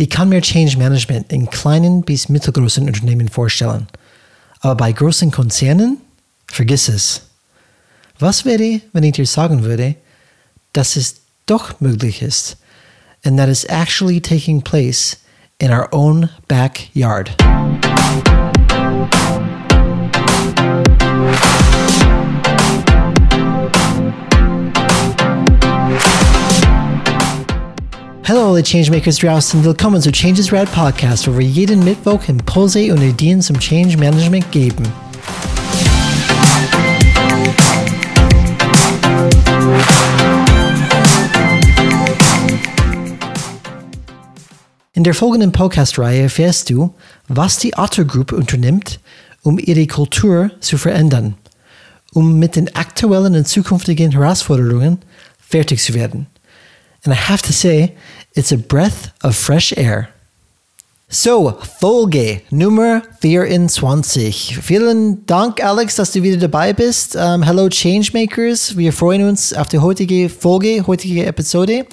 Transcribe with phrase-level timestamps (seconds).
[0.00, 3.86] Ich kann mir Change Management in kleinen bis mittelgroßen Unternehmen vorstellen.
[4.60, 5.98] Aber bei großen Konzernen,
[6.46, 7.20] vergiss es.
[8.18, 9.96] Was wäre, wenn ich dir sagen würde,
[10.72, 12.56] dass es doch möglich ist
[13.24, 15.18] and that is actually taking place
[15.58, 17.36] in our own backyard?
[28.30, 33.02] Hallo alle Changemakers draußen, willkommen zu Changes Rad Podcast, wo wir jeden Mittwoch Impulse und
[33.02, 34.84] Ideen zum Change Management geben.
[44.92, 46.94] In der folgenden Podcast-Reihe erfährst du,
[47.26, 49.00] was die Otto Group unternimmt,
[49.42, 51.34] um ihre Kultur zu verändern,
[52.12, 54.98] um mit den aktuellen und zukünftigen Herausforderungen
[55.40, 56.28] fertig zu werden.
[57.04, 57.96] And I have to say,
[58.34, 60.08] it's a breath of fresh air.
[61.08, 64.58] So, Folge Nummer 24.
[64.62, 67.16] Vielen Dank, Alex, dass du wieder dabei bist.
[67.16, 68.76] Um, hello, Changemakers.
[68.76, 71.84] Wir freuen uns auf die heutige Folge, heutige Episode.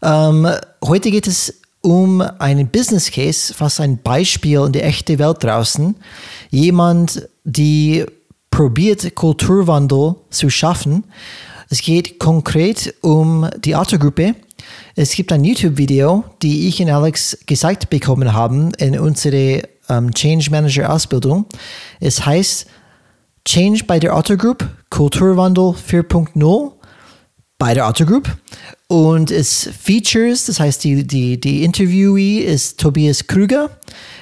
[0.00, 0.46] Um,
[0.84, 5.96] heute geht es um einen Business Case, fast ein Beispiel in der echten Welt draußen.
[6.50, 8.06] Jemand, die
[8.50, 11.02] probiert, Kulturwandel zu schaffen.
[11.70, 14.36] Es geht konkret um die Autogruppe.
[14.96, 20.50] Es gibt ein YouTube-Video, die ich und Alex gezeigt bekommen haben in unsere um, Change
[20.50, 21.46] Manager Ausbildung.
[22.00, 22.66] Es heißt
[23.46, 26.72] Change bei der Autogroup, Kulturwandel 4.0
[27.58, 28.36] bei der Autogroup.
[28.88, 33.70] Und es Features, das heißt, die, die, die Interviewee ist Tobias Krüger.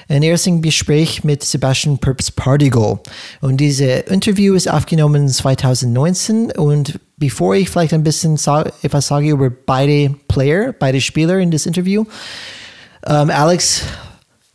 [0.07, 3.01] Und er ist im Gespräch mit Sebastian Purps Pardigo.
[3.41, 6.51] Und dieses Interview ist aufgenommen 2019.
[6.51, 11.51] Und bevor ich vielleicht ein bisschen sa etwas sage über beide Player, beide Spieler in
[11.51, 12.05] das Interview,
[13.05, 13.83] ähm, Alex,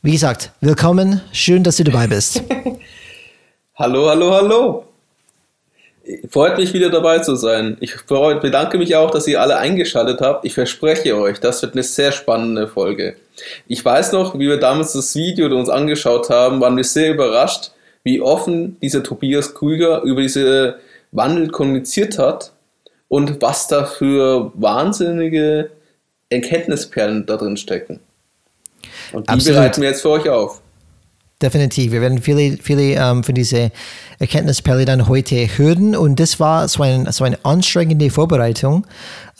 [0.03, 1.21] wie gesagt, willkommen.
[1.33, 2.43] Schön, dass du dabei bist.
[3.75, 4.85] hallo, hallo, hallo.
[6.31, 7.77] Freut mich wieder dabei zu sein.
[7.81, 10.47] Ich bedanke mich auch, dass ihr alle eingeschaltet habt.
[10.47, 13.17] Ich verspreche euch, das wird eine sehr spannende Folge.
[13.67, 17.73] Ich weiß noch, wie wir damals das Video uns angeschaut haben, waren wir sehr überrascht,
[18.05, 20.79] wie offen dieser Tobias Krüger über diese
[21.13, 22.53] Wandel kommuniziert hat
[23.09, 25.71] und was da für wahnsinnige
[26.31, 28.01] Erkenntnisperlen da drin stecken.
[29.13, 29.59] Und die Absolut.
[29.59, 30.61] bereiten wir jetzt für euch auf.
[31.41, 31.93] Definitiv.
[31.93, 33.71] Wir werden viele, viele ähm, von diesen
[34.19, 35.95] Erkenntnisperlen dann heute hören.
[35.95, 38.85] Und das war so, ein, so eine anstrengende Vorbereitung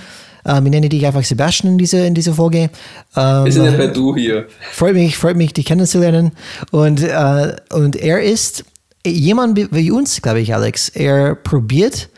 [0.46, 2.70] Ähm, ich nenne dich einfach Sebastian in dieser, in dieser Folge.
[3.16, 4.48] Ähm, Wir sind ja per Du hier.
[4.72, 6.32] Freut mich, freut mich, dich kennenzulernen.
[6.72, 8.64] Und, äh, und er ist
[9.06, 12.10] jemand wie uns, glaube ich, Alex, er probiert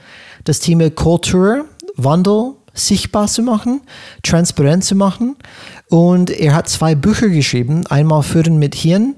[0.43, 1.65] das Thema Kultur,
[1.95, 3.81] Wandel sichtbar zu machen,
[4.23, 5.35] transparent zu machen.
[5.89, 9.15] Und er hat zwei Bücher geschrieben, einmal Führen mit Hirn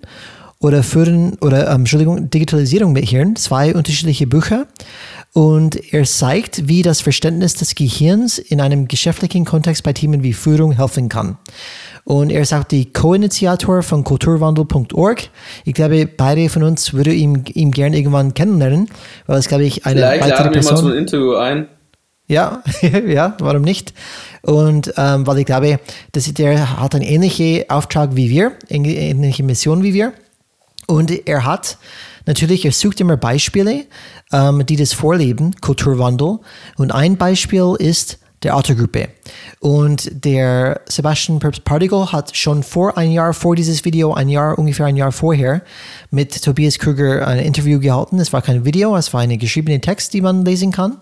[0.60, 4.68] oder Führen oder ähm, Entschuldigung, Digitalisierung mit Hirn, zwei unterschiedliche Bücher.
[5.34, 10.34] Und er zeigt, wie das Verständnis des Gehirns in einem geschäftlichen Kontext bei Themen wie
[10.34, 11.38] Führung helfen kann.
[12.04, 15.30] Und er ist auch die Co-Initiator von kulturwandel.org.
[15.66, 18.90] Ich glaube, beide von uns würden ihn, ihn gerne irgendwann kennenlernen,
[19.28, 21.68] weil es, glaube ich, eine Vielleicht weitere laden wir mal so ein Interview ein.
[22.28, 22.64] Ja,
[23.08, 23.94] ja, warum nicht?
[24.42, 25.80] Und ähm, weil ich glaube,
[26.12, 30.14] dass der hat einen ähnlichen Auftrag wie wir, eine ähnliche Mission wie wir.
[30.88, 31.78] Und er hat
[32.30, 33.86] natürlich, er sucht immer Beispiele,
[34.32, 36.40] ähm, die das vorleben, Kulturwandel.
[36.78, 39.10] Und ein Beispiel ist der Autogruppe.
[39.60, 44.86] Und der Sebastian Particle hat schon vor ein Jahr, vor dieses Video, ein Jahr, ungefähr
[44.86, 45.62] ein Jahr vorher,
[46.10, 48.18] mit Tobias Krüger ein Interview gehalten.
[48.20, 51.00] Es war kein Video, es war eine geschriebene Text, die man lesen kann.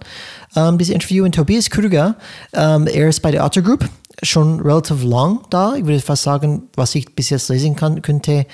[0.55, 1.25] Ähm, dieses Interview.
[1.25, 2.15] Und Tobias Krüger,
[2.53, 3.87] ähm, er ist bei der Autogroup
[4.23, 5.75] schon relativ lang da.
[5.75, 8.45] Ich würde fast sagen, was ich bis jetzt lesen kann, könnte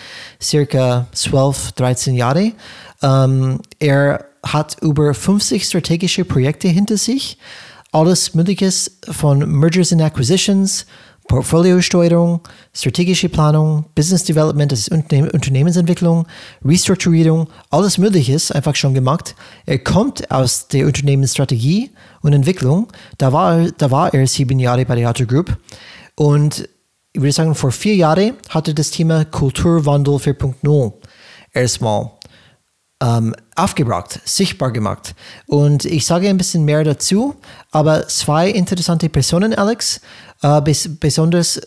[0.42, 2.52] circa 12, 13 Jahre.
[3.02, 7.38] Ähm, er hat über 50 strategische Projekte hinter sich
[7.94, 10.86] alles Mögliches von Mergers and Acquisitions,
[11.28, 12.42] Portfoliosteuerung,
[12.74, 16.28] strategische Planung, Business Development, das ist Unternehmensentwicklung,
[16.64, 19.36] Restrukturierung, alles Mögliches einfach schon gemacht.
[19.66, 21.92] Er kommt aus der Unternehmensstrategie
[22.22, 22.88] und Entwicklung.
[23.18, 25.58] Da war, da war er sieben Jahre bei der Auto Group
[26.16, 26.68] und
[27.14, 30.94] ich würde sagen, vor vier Jahren hatte das Thema Kulturwandel 4.0
[31.54, 32.12] erstmal
[33.04, 35.14] ähm, aufgebracht, sichtbar gemacht.
[35.48, 37.36] Und ich sage ein bisschen mehr dazu,
[37.72, 40.02] aber zwei interessante Personen, Alex,
[40.44, 41.60] äh, bes besonders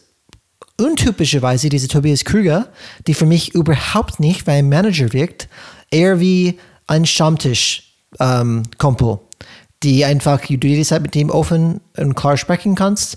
[0.79, 2.69] untypischerweise diese Tobias Krüger,
[3.07, 5.49] die für mich überhaupt nicht wie ein Manager wirkt,
[5.91, 9.19] eher wie ein Stammtisch-Kumpel, ähm,
[9.83, 13.17] die einfach du jede Zeit mit dem offen und klar sprechen kannst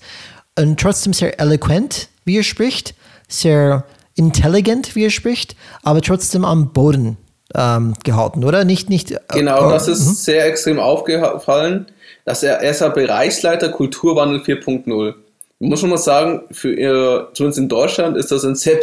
[0.58, 2.96] und trotzdem sehr eloquent, wie er spricht,
[3.28, 3.86] sehr
[4.16, 7.18] intelligent, wie er spricht, aber trotzdem am Boden
[7.56, 8.64] ähm, gehalten, oder?
[8.64, 9.12] Nicht, nicht.
[9.12, 10.14] Äh, genau, oh, das ist mhm.
[10.14, 11.88] sehr extrem aufgefallen,
[12.26, 15.16] dass er, er ist ja Bereichsleiter Kulturwandel 4.0.
[15.62, 18.80] Ich muss schon mal sagen, für ihr, zumindest in Deutschland ist das ein sehr,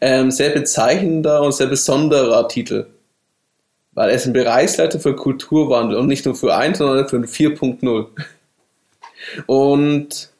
[0.00, 2.86] ähm, sehr bezeichnender und sehr besonderer Titel.
[3.92, 8.06] Weil er ist ein Bereichsleiter für Kulturwandel und nicht nur für 1, sondern für 4.0.
[9.46, 10.30] Und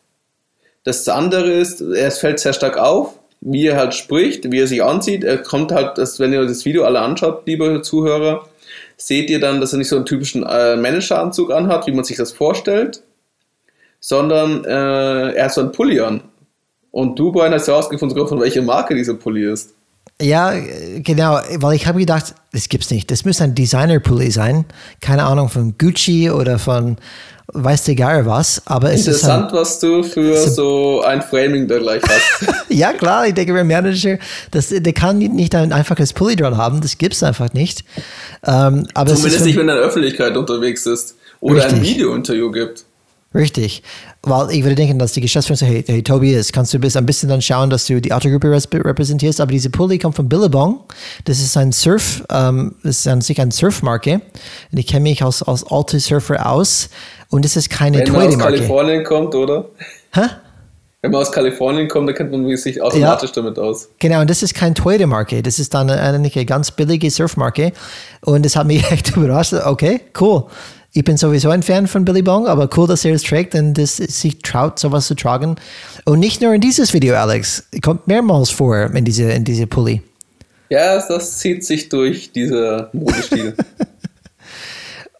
[0.83, 4.83] das andere ist, es fällt sehr stark auf, wie er halt spricht, wie er sich
[4.83, 5.23] anzieht.
[5.23, 8.49] Er kommt halt, dass, wenn ihr das Video alle anschaut, liebe Zuhörer,
[8.97, 12.17] seht ihr dann, dass er nicht so einen typischen äh, Manageranzug anhat, wie man sich
[12.17, 13.03] das vorstellt,
[14.01, 16.23] sondern äh, er hat so einen Pulli an.
[16.91, 19.75] Und du, Brian, hast ja herausgefunden, von welcher Marke dieser Pulli ist.
[20.21, 20.53] Ja,
[20.99, 23.11] genau, weil ich habe gedacht, das gibt's nicht.
[23.11, 24.67] Das muss ein Designer-Pulli sein.
[25.01, 26.97] Keine Ahnung von Gucci oder von
[27.53, 29.51] weiß der Geier was, aber es Interessant, ist.
[29.51, 32.47] Interessant, was du für so ein Framing da gleich hast.
[32.69, 34.19] ja, klar, ich denke, der Manager,
[34.51, 37.85] das, der kann nicht ein einfaches Pulli dran haben, das gibt es einfach nicht.
[38.47, 41.73] Ähm, aber Zumindest nicht, wenn er in der Öffentlichkeit unterwegs ist oder richtig.
[41.73, 42.85] ein Video-Interview gibt.
[43.33, 43.85] Richtig.
[44.23, 47.07] Weil ich würde denken, dass die Geschäftsführer sagen, hey, hey Tobias, kannst du bis ein
[47.07, 50.81] bisschen dann schauen, dass du die Autogruppe repräsentierst, aber diese Pulli kommt von Billabong.
[51.27, 54.15] Das ist ein Surf, ähm, das ist an sich eine Surfmarke.
[54.73, 56.91] Und ich kenne mich als, als alte Surfer aus.
[57.29, 59.67] Und es ist keine Wenn man aus Kalifornien kommt, oder?
[60.13, 60.23] Hä?
[61.03, 63.89] Wenn man aus Kalifornien kommt, dann kennt man sich automatisch ja, damit aus.
[64.01, 65.41] Genau, und das ist kein teure Marke.
[65.43, 67.73] Das ist dann eine, eine ganz billige Surfmarke.
[68.23, 69.55] Und das hat mich echt überrascht.
[69.55, 70.47] Okay, cool.
[70.93, 73.75] Ich bin sowieso ein Fan von Billy Bong, aber cool, dass er es trägt und
[73.75, 75.55] dass sich traut, sowas zu tragen.
[76.05, 77.65] Und nicht nur in dieses Video, Alex.
[77.81, 80.03] Kommt mehrmals vor in diese, in diese Pulli.
[80.69, 83.55] Ja, das zieht sich durch diese Modestil.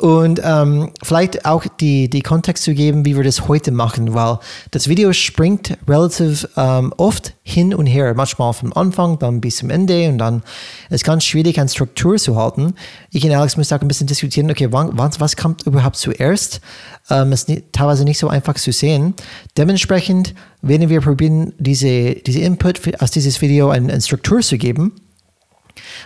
[0.01, 4.39] Und ähm, vielleicht auch die, die Kontext zu geben, wie wir das heute machen, weil
[4.71, 9.69] das Video springt relativ ähm, oft hin und her, manchmal vom Anfang, dann bis zum
[9.69, 10.43] Ende und dann
[10.89, 12.77] ist ganz schwierig, eine Struktur zu halten.
[13.11, 16.63] Ich und Alex müssen auch ein bisschen diskutieren, okay, wann, was, was kommt überhaupt zuerst?
[17.11, 19.13] Ähm, ist nicht, teilweise nicht so einfach zu sehen.
[19.59, 24.93] Dementsprechend werden wir probieren, diese, diese Input aus dieses Video eine, eine Struktur zu geben.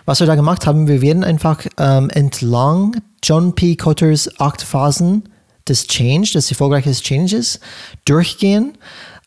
[0.04, 3.74] Was wir da gemacht haben, wir werden einfach ähm, entlang John P.
[3.74, 5.24] Cotters acht Phasen
[5.66, 7.58] des Change, des erfolgreichen Changes,
[8.04, 8.76] durchgehen.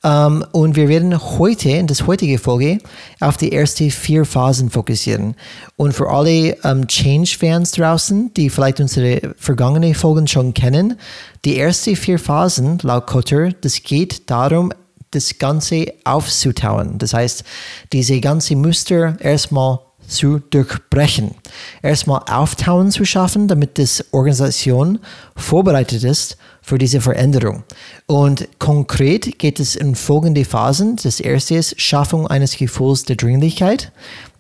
[0.04, 2.78] Um, ähm, und wir werden heute, in das heutige Folge,
[3.20, 5.34] auf die ersten vier Phasen fokussieren.
[5.76, 11.00] Und für alle um, ähm, Change-Fans draußen, die vielleicht unsere vergangenen Folgen schon kennen,
[11.44, 14.72] die ersten vier Phasen, laut Cotter, das geht darum,
[15.10, 17.00] das Ganze aufzutauen.
[17.00, 17.44] Das heißt,
[17.92, 21.36] diese ganze Muster erstmal zu durchbrechen.
[21.82, 25.00] Erstmal Auftauen zu schaffen, damit die Organisation
[25.36, 27.64] vorbereitet ist für diese Veränderung.
[28.08, 30.98] Und konkret geht es in folgende Phasen.
[31.02, 33.92] Das erste ist Schaffung eines Gefühls der Dringlichkeit.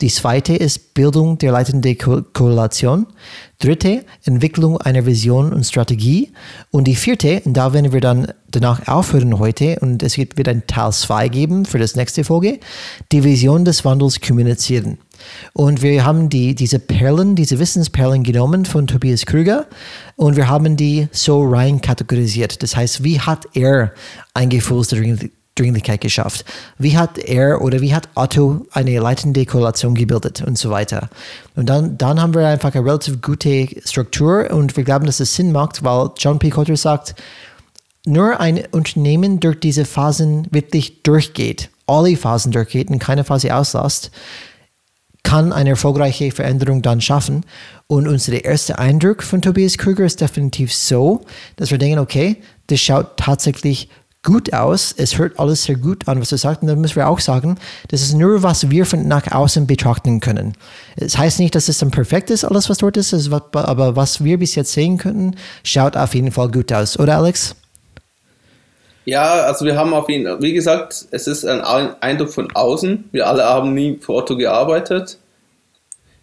[0.01, 3.07] Die zweite ist Bildung der leitenden Ko Korrelation.
[3.59, 6.31] Dritte, Entwicklung einer Vision und Strategie.
[6.69, 10.67] Und die vierte, und da werden wir dann danach aufhören heute, und es wird ein
[10.67, 12.59] Teil 2 geben für das nächste Folge,
[13.11, 14.99] die Vision des Wandels kommunizieren.
[15.53, 19.65] Und wir haben die, diese Perlen, diese Wissensperlen genommen von Tobias Krüger
[20.15, 22.61] und wir haben die so rein kategorisiert.
[22.61, 23.93] Das heißt, wie hat er
[24.35, 24.83] ein Gefühl
[25.59, 26.45] Dringlichkeit geschafft?
[26.77, 31.09] Wie hat er oder wie hat Otto eine leitende Korrelation gebildet und so weiter?
[31.55, 35.35] Und dann, dann haben wir einfach eine relativ gute Struktur und wir glauben, dass es
[35.35, 36.49] Sinn macht, weil John P.
[36.49, 37.15] Cotter sagt,
[38.05, 44.11] nur ein Unternehmen durch diese Phasen wirklich durchgeht, alle Phasen durchgeht und keine Phase auslässt,
[45.23, 47.45] kann eine erfolgreiche Veränderung dann schaffen.
[47.87, 51.25] Und unser erster Eindruck von Tobias Krüger ist definitiv so,
[51.57, 52.37] dass wir denken, okay,
[52.67, 53.89] das schaut tatsächlich
[54.27, 56.61] gut aus, es hört alles sehr gut an, was er sagt.
[56.61, 57.57] Und dann müssen wir auch sagen,
[57.87, 60.55] das ist nur, was wir von nach außen betrachten können.
[60.97, 64.37] Es heißt nicht, dass es dann perfekt ist, alles, was dort ist, aber was wir
[64.37, 66.99] bis jetzt sehen könnten, schaut auf jeden Fall gut aus.
[66.99, 67.55] Oder Alex?
[69.05, 73.05] Ja, also wir haben auf ihn, wie gesagt, es ist ein Eindruck von außen.
[73.13, 75.17] Wir alle haben nie für Otto gearbeitet.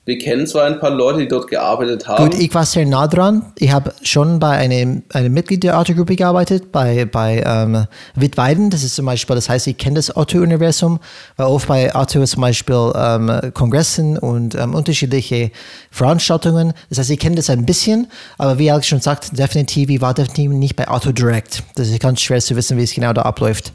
[0.07, 2.29] Wir kennen zwar ein paar Leute, die dort gearbeitet haben.
[2.29, 3.55] Gut, ich war sehr nah dran.
[3.59, 8.69] Ich habe schon bei einem, einem Mitglied der Otto-Gruppe gearbeitet, bei, bei ähm, Wittweiden.
[8.69, 11.01] Das ist zum Beispiel, das heißt, ich kenne das Otto-Universum,
[11.39, 15.51] weil oft bei Otto zum Beispiel ähm, Kongressen und ähm, unterschiedliche
[15.91, 16.75] Veranstaltungen.
[16.91, 20.13] Das heißt, ich kenne das ein bisschen, aber wie Alex schon sagt, definitiv, ich war
[20.13, 21.63] definitiv nicht bei Otto Direct.
[21.77, 23.73] Das ist ganz schwer zu wissen, wie es genau da abläuft.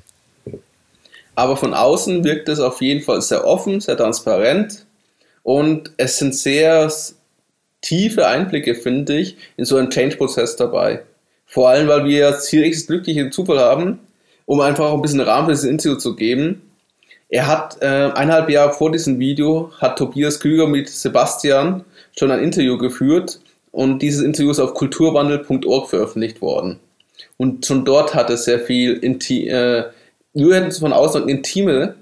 [1.34, 4.86] Aber von außen wirkt es auf jeden Fall sehr offen, sehr transparent
[5.44, 6.92] und es sind sehr
[7.82, 11.04] tiefe Einblicke, finde ich, in so einen Change-Prozess dabei.
[11.46, 14.00] Vor allem, weil wir jetzt hier richtig glücklichen Zufall haben,
[14.46, 16.62] um einfach auch ein bisschen Rahmen für dieses Interview zu geben.
[17.30, 21.86] Er hat äh, eineinhalb Jahre vor diesem Video hat Tobias Krüger mit Sebastian
[22.18, 23.40] schon ein Interview geführt
[23.72, 26.80] und dieses Interview ist auf kulturwandel.org veröffentlicht worden.
[27.38, 29.86] Und schon dort hat es sehr viel inti äh,
[30.34, 31.96] hätten von außen intime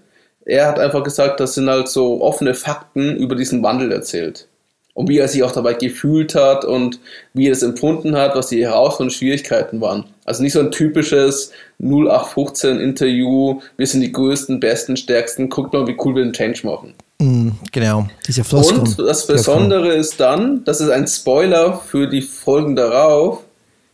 [0.48, 4.48] er hat einfach gesagt, das sind halt so offene Fakten über diesen Wandel erzählt.
[4.94, 7.00] Und wie er sich auch dabei gefühlt hat und
[7.34, 10.06] wie er es empfunden hat, was die Herausforderungen und Schwierigkeiten waren.
[10.26, 15.86] Also nicht so ein typisches 0815 Interview, wir sind die größten, besten, stärksten, guckt mal,
[15.86, 16.96] wie cool wir den Change machen.
[17.20, 18.82] Mm, genau, diese Floskeln.
[18.82, 23.44] Und das Besondere ist dann, das ist ein Spoiler für die Folgen darauf,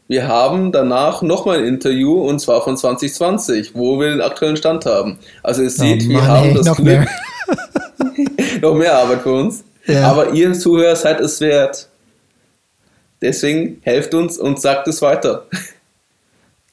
[0.07, 4.85] wir haben danach nochmal ein Interview und zwar von 2020, wo wir den aktuellen Stand
[4.85, 5.17] haben.
[5.41, 6.85] Also ihr seht, oh wir haben ey, das noch Glück.
[6.87, 7.07] Mehr.
[8.61, 9.63] noch mehr Arbeit für uns.
[9.87, 10.09] Ja.
[10.11, 11.87] Aber ihr Zuhörer seid es wert.
[13.21, 15.45] Deswegen helft uns und sagt es weiter.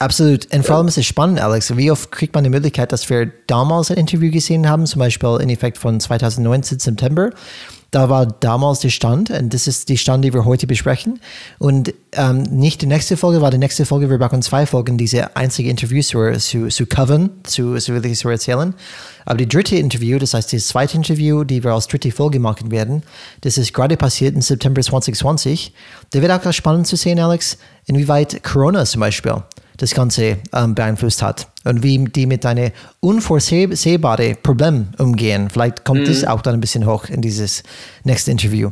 [0.00, 0.52] Absolut.
[0.52, 1.76] Und vor allem ist es spannend, Alex.
[1.76, 5.38] Wie oft kriegt man die Möglichkeit, dass wir damals ein Interview gesehen haben, zum Beispiel
[5.42, 7.30] in Effekt von 2019 September,
[7.90, 11.20] da war damals der Stand und das ist die Stand, die wir heute besprechen.
[11.58, 15.36] Und ähm, nicht die nächste Folge, war die nächste Folge, wir brauchen zwei Folgen, diese
[15.36, 18.74] einzige Interview zu, zu, zu covern, zu, zu zu erzählen.
[19.24, 22.70] Aber die dritte Interview, das heißt das zweite Interview, die wir als dritte Folge machen
[22.70, 23.02] werden,
[23.40, 25.72] das ist gerade passiert im September 2020.
[26.10, 29.42] Da wird auch spannend zu sehen, Alex, inwieweit Corona zum Beispiel
[29.80, 32.70] das Ganze ähm, beeinflusst hat und wie die mit einem
[33.00, 35.48] unvorsehbaren Problem umgehen.
[35.50, 36.04] Vielleicht kommt mhm.
[36.04, 37.62] das auch dann ein bisschen hoch in dieses
[38.04, 38.70] nächste Interview.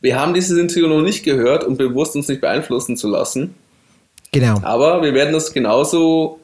[0.00, 3.54] Wir haben dieses Interview noch nicht gehört, um bewusst uns nicht beeinflussen zu lassen.
[4.32, 4.60] Genau.
[4.62, 6.40] Aber wir werden das genauso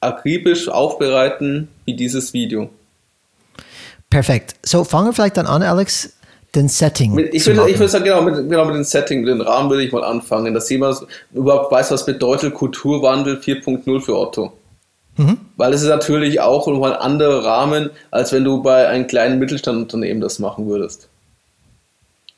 [0.00, 2.70] akribisch aufbereiten wie dieses Video.
[4.08, 4.54] Perfekt.
[4.64, 6.14] So, fangen wir vielleicht dann an, Alex
[6.54, 7.18] den Setting.
[7.32, 9.92] ich würde ich sagen, genau mit, genau mit dem Setting, mit dem Rahmen würde ich
[9.92, 14.52] mal anfangen, dass jemand überhaupt weiß, was bedeutet Kulturwandel 4.0 für Otto.
[15.16, 15.38] Mhm.
[15.56, 19.38] Weil es ist natürlich auch nochmal ein anderer Rahmen, als wenn du bei einem kleinen
[19.38, 21.08] Mittelstandunternehmen das machen würdest.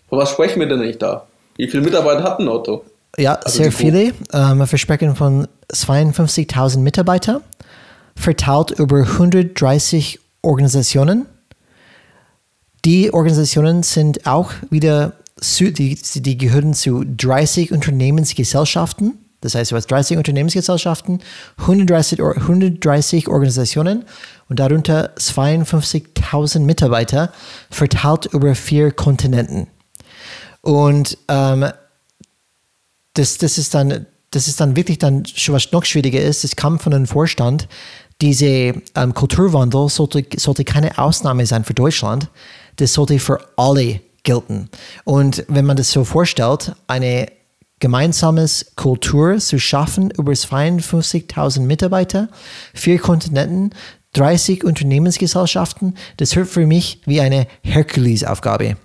[0.09, 1.27] Von was sprechen wir denn nicht da?
[1.57, 2.85] Wie viele Mitarbeiter hat ein Otto?
[3.17, 4.13] Ja, also sehr viele.
[4.33, 7.41] Ähm, wir sprechen von 52.000 Mitarbeitern,
[8.15, 11.27] verteilt über 130 Organisationen
[12.89, 15.13] die Organisationen sind auch wieder,
[15.61, 19.19] die, die gehören zu 30 Unternehmensgesellschaften.
[19.43, 21.21] Das heißt, du hast 30 Unternehmensgesellschaften,
[21.59, 24.07] 130, 130 Organisationen
[24.49, 27.31] und darunter 52.000 Mitarbeiter
[27.71, 29.67] verteilt über vier Kontinenten.
[30.63, 31.67] Und ähm,
[33.13, 36.79] das, das, ist dann, das ist dann wirklich dann, was noch schwieriger ist, es kam
[36.79, 37.69] von einem Vorstand,
[38.23, 42.31] diese ähm, Kulturwandel sollte, sollte keine Ausnahme sein für Deutschland
[42.79, 44.69] das sollte für alle gelten.
[45.05, 47.27] Und wenn man das so vorstellt, eine
[47.81, 52.29] gemeinsames Kultur zu schaffen über 52.000 Mitarbeiter,
[52.75, 53.75] vier Kontinenten,
[54.15, 58.77] 30 Unternehmensgesellschaften, das hört für mich wie eine Herkulesaufgabe.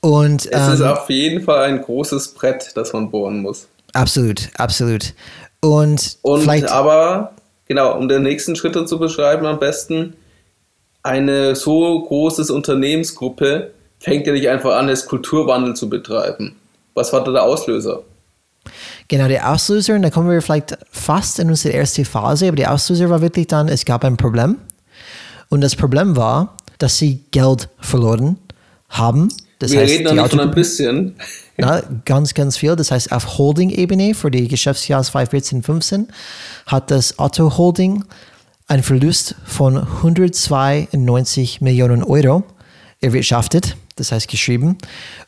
[0.00, 3.68] Und, es ähm, ist auf jeden Fall ein großes Brett, das man bohren muss.
[3.92, 5.14] Absolut, absolut.
[5.60, 7.36] Und, Und aber,
[7.66, 10.16] genau, um den nächsten Schritt zu beschreiben, am besten,
[11.02, 16.56] eine so große Unternehmensgruppe fängt ja nicht einfach an, es Kulturwandel zu betreiben.
[16.94, 18.02] Was war da der Auslöser?
[19.08, 22.72] Genau, der Auslöser, und da kommen wir vielleicht fast in unsere erste Phase, aber der
[22.72, 24.56] Auslöser war wirklich dann, es gab ein Problem.
[25.48, 28.38] Und das Problem war, dass sie Geld verloren
[28.88, 29.28] haben.
[29.58, 31.14] Das Wir heißt, reden die da nicht von ein bisschen.
[31.56, 32.74] Na, ganz, ganz viel.
[32.74, 36.06] Das heißt, auf Holding-Ebene für die Geschäftsjahr 2014-15
[36.66, 38.04] hat das Otto Holding
[38.72, 42.42] einen Verlust von 192 Millionen Euro
[43.02, 44.78] erwirtschaftet, das heißt geschrieben.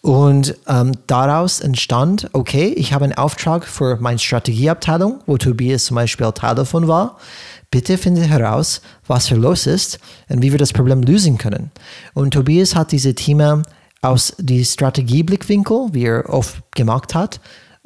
[0.01, 5.97] Und ähm, daraus entstand, okay, ich habe einen Auftrag für meine Strategieabteilung, wo Tobias zum
[5.97, 7.19] Beispiel Teil davon war.
[7.71, 9.99] Bitte finde heraus, was hier los ist
[10.31, 11.71] und wie wir das Problem lösen können.
[12.15, 13.61] Und Tobias hat diese Thema
[14.01, 17.41] aus die Strategieblickwinkel, wie er oft gemacht hat,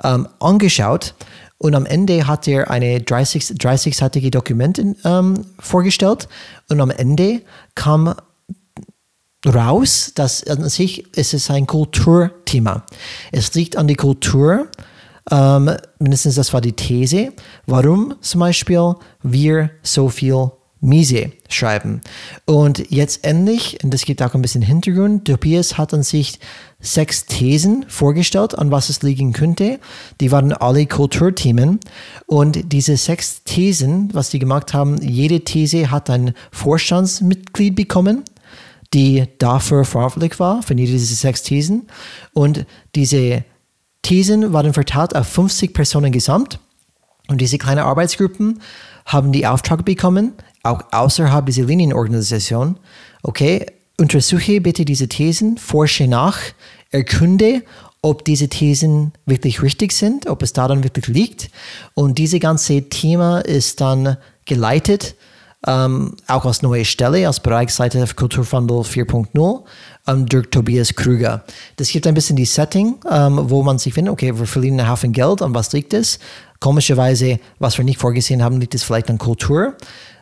[0.05, 1.15] ähm, angeschaut
[1.59, 6.29] und am Ende hat er eine 30, 30-seitige Dokument ähm, vorgestellt
[6.69, 7.43] und am Ende
[7.75, 8.15] kam
[9.47, 12.85] raus, dass an sich es ein Kulturthema.
[13.33, 14.69] Es liegt an die Kultur,
[15.31, 17.33] ähm, mindestens das war die These,
[17.67, 22.01] warum zum Beispiel wir so viel Miese schreiben.
[22.45, 26.39] Und jetzt endlich, und das gibt auch ein bisschen Hintergrund, Tobias hat an sich
[26.81, 29.81] sechs Thesen vorgestellt, an was es liegen könnte.
[30.21, 31.81] Die waren alle Kulturthemen.
[32.27, 38.25] Und diese sechs Thesen, was die gemacht haben, jede These hat ein Vorstandsmitglied bekommen
[38.95, 41.89] die dafür verantwortlich war, für jede dieser sechs Thesen.
[42.33, 43.45] Und diese
[44.03, 46.59] Thesen waren verteilt auf 50 Personen gesamt.
[47.29, 48.61] Und diese kleinen Arbeitsgruppen
[49.05, 50.33] haben die Auftrag bekommen,
[50.63, 52.79] auch außerhalb dieser Linienorganisation,
[53.23, 53.67] okay,
[53.99, 56.39] untersuche bitte diese Thesen, forsche nach,
[56.91, 57.63] erkunde,
[58.01, 61.51] ob diese Thesen wirklich richtig sind, ob es daran wirklich liegt.
[61.95, 65.17] Und diese ganze Thema ist dann geleitet
[65.67, 69.65] ähm, auch als neue Stelle, als Bereichsleiter für Kulturwandel 4.0
[70.07, 71.45] ähm, durch Tobias Krüger.
[71.77, 74.89] Das gibt ein bisschen die Setting, ähm, wo man sich findet, okay, wir verlieren einen
[74.89, 76.21] Haufen Geld, an was liegt es?
[76.61, 79.75] Komischerweise, was wir nicht vorgesehen haben, liegt es vielleicht an Kultur.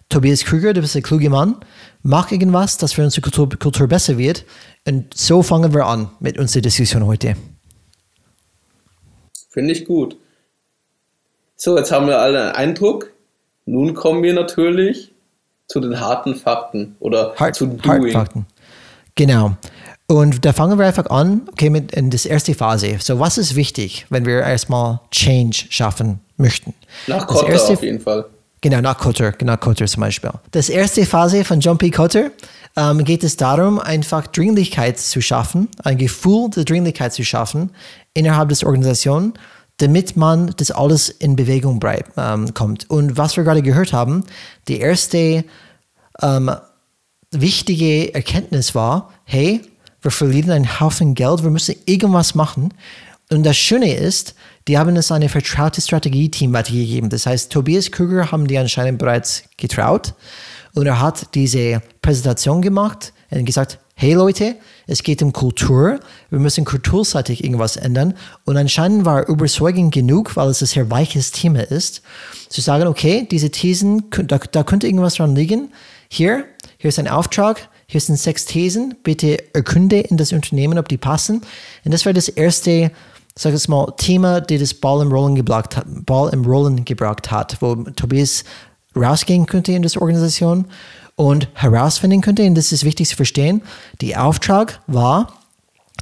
[0.08, 1.56] Tobias Krüger, du bist ein kluger Mann,
[2.02, 4.44] mach irgendwas, dass für unsere Kultur, Kultur besser wird.
[4.86, 7.34] Und so fangen wir an mit unserer Diskussion heute.
[9.50, 10.16] Finde ich gut.
[11.56, 13.12] So, jetzt haben wir alle einen Eindruck.
[13.64, 15.12] Nun kommen wir natürlich
[15.66, 18.12] zu den harten Fakten oder Hard, zu Hard Doing.
[18.12, 18.46] Fakten.
[19.16, 19.56] Genau.
[20.06, 22.98] Und da fangen wir einfach an, okay, mit in das erste Phase.
[23.00, 26.74] So, was ist wichtig, wenn wir erstmal Change schaffen möchten?
[27.08, 28.26] Nach Kotter erste- auf jeden Fall.
[28.60, 30.30] Genau, nach Cotter, genau Cotter zum Beispiel.
[30.50, 31.90] Das erste Phase von John P.
[31.90, 32.30] Cotter
[32.76, 37.70] ähm, geht es darum, einfach Dringlichkeit zu schaffen, ein Gefühl der Dringlichkeit zu schaffen
[38.14, 39.34] innerhalb des Organisations,
[39.78, 42.88] damit man das alles in Bewegung bleibt, ähm, kommt.
[42.88, 44.24] Und was wir gerade gehört haben,
[44.68, 45.44] die erste
[46.22, 46.50] ähm,
[47.30, 49.60] wichtige Erkenntnis war, hey,
[50.00, 52.72] wir verlieren einen Haufen Geld, wir müssen irgendwas machen.
[53.30, 54.34] Und das Schöne ist,
[54.68, 57.08] die haben es eine vertraute Strategie-Team weitergegeben.
[57.10, 60.14] Das heißt, Tobias Krüger haben die anscheinend bereits getraut.
[60.74, 66.38] Und er hat diese Präsentation gemacht und gesagt, hey Leute, es geht um Kultur, wir
[66.38, 68.14] müssen kulturseitig irgendwas ändern.
[68.44, 72.02] Und anscheinend war er überzeugend genug, weil es ein sehr weiches Thema ist,
[72.50, 75.72] zu sagen, okay, diese Thesen, da, da könnte irgendwas dran liegen.
[76.08, 76.44] Hier,
[76.76, 80.98] hier ist ein Auftrag, hier sind sechs Thesen, bitte erkunde in das Unternehmen, ob die
[80.98, 81.40] passen.
[81.84, 82.90] Und das war das erste,
[83.38, 87.30] sag ich mal, Thema, das das Ball im Rollen gebracht hat, Ball im Rollen gebracht
[87.30, 88.44] hat, wo Tobias
[88.96, 90.66] rausgehen könnte in das Organisation
[91.16, 93.62] und herausfinden könnte, und das ist wichtig zu verstehen,
[94.00, 95.32] die Auftrag war,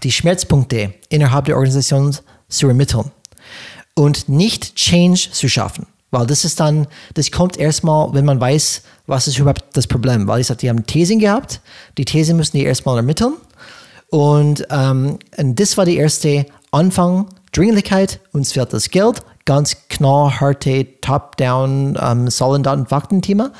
[0.02, 2.16] die Schmerzpunkte innerhalb der Organisation
[2.48, 3.10] zu ermitteln
[3.94, 5.86] und nicht Change zu schaffen.
[6.10, 10.28] Weil das ist dann, das kommt erstmal, wenn man weiß, was ist überhaupt das Problem.
[10.28, 11.60] Weil ich sagte, die haben Thesen gehabt,
[11.98, 13.34] die Thesen müssen die erstmal ermitteln.
[14.10, 21.00] Und, ähm, und das war die erste Anfang, Dringlichkeit, uns fehlt das Geld, ganz knallharte
[21.00, 23.52] Top-Down, ähm, Zahlen, Daten, Fakten-Thema,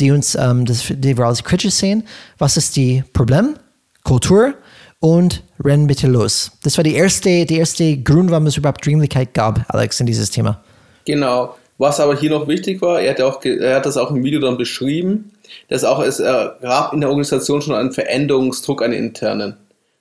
[0.00, 2.02] die uns, ähm, das, die wir als kritisch sehen.
[2.38, 3.54] Was ist die Problem?
[4.02, 4.54] Kultur
[4.98, 6.50] und rennen bitte los.
[6.64, 10.30] Das war die erste, die erste Grund, warum es überhaupt Dringlichkeit gab, Alex, in dieses
[10.30, 10.60] Thema.
[11.04, 11.54] Genau.
[11.78, 14.40] Was aber hier noch wichtig war, er hat, auch, er hat das auch im Video
[14.40, 15.30] dann beschrieben,
[15.68, 19.56] dass auch es äh, gab in der Organisation schon einen Veränderungsdruck, einen internen.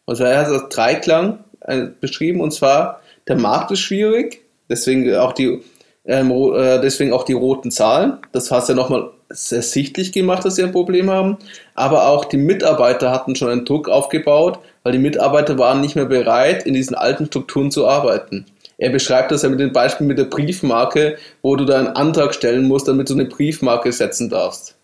[0.05, 5.13] Und zwar er hat das Dreiklang äh, beschrieben, und zwar der Markt ist schwierig, deswegen
[5.15, 5.61] auch die,
[6.05, 8.19] ähm, äh, deswegen auch die roten Zahlen.
[8.31, 11.37] Das hast du ja nochmal sehr sichtlich gemacht, dass sie ein Problem haben.
[11.73, 16.05] Aber auch die Mitarbeiter hatten schon einen Druck aufgebaut, weil die Mitarbeiter waren nicht mehr
[16.05, 18.45] bereit, in diesen alten Strukturen zu arbeiten.
[18.77, 22.33] Er beschreibt das ja mit dem Beispiel mit der Briefmarke, wo du da einen Antrag
[22.33, 24.75] stellen musst, damit du eine Briefmarke setzen darfst.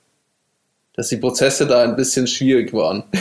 [1.01, 3.01] Dass die Prozesse da ein bisschen schwierig waren.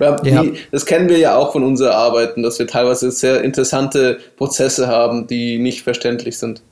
[0.00, 0.16] Ja.
[0.16, 4.88] die, das kennen wir ja auch von unseren Arbeiten, dass wir teilweise sehr interessante Prozesse
[4.88, 6.62] haben, die nicht verständlich sind.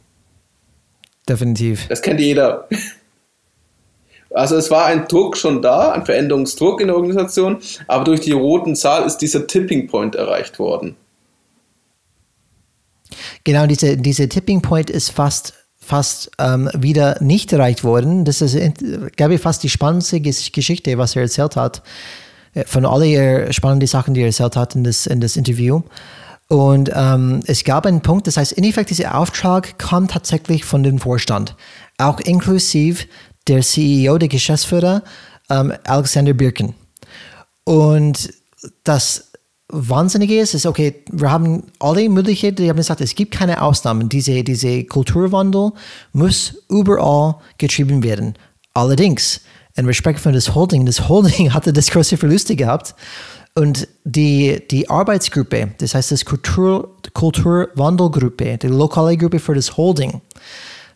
[1.29, 1.87] Definitiv.
[1.89, 2.67] Das kennt jeder.
[4.35, 8.33] Also es war ein Druck schon da, ein Veränderungsdruck in der Organisation, aber durch die
[8.33, 10.97] roten Zahl ist dieser Tipping Point erreicht worden.
[13.45, 18.25] Genau, diese, diese Tipping Point ist fast, fast ähm, wieder nicht erreicht worden.
[18.25, 18.57] Das ist,
[19.17, 21.83] glaube ich, fast die spannendste Geschichte, was er erzählt hat.
[22.55, 25.83] Äh, von allen spannenden Sachen, die er erzählt hat in das, in das Interview.
[26.49, 30.83] Und ähm, es gab einen Punkt, das heißt, in Effekt, dieser Auftrag kam tatsächlich von
[30.83, 31.57] dem Vorstand,
[31.99, 33.07] auch inklusive
[33.49, 35.03] der CEO, der Geschäftsführer,
[35.49, 36.75] ähm, Alexander Birken.
[37.65, 38.35] Und
[38.85, 39.32] das
[39.73, 44.09] Wahnsinnige ist, ist, okay, wir haben alle Möglichkeiten, die haben gesagt, es gibt keine Ausnahmen.
[44.09, 45.73] Diese, diese Kulturwandel
[46.13, 48.35] muss überall getrieben werden.
[48.75, 49.41] Allerdings,
[49.75, 52.95] in Respekt für das Holding, das Holding hatte das große Verluste gehabt.
[53.55, 60.21] Und die, die Arbeitsgruppe, das heißt das Kultur, Kulturwandelgruppe, die lokale Gruppe für das Holding,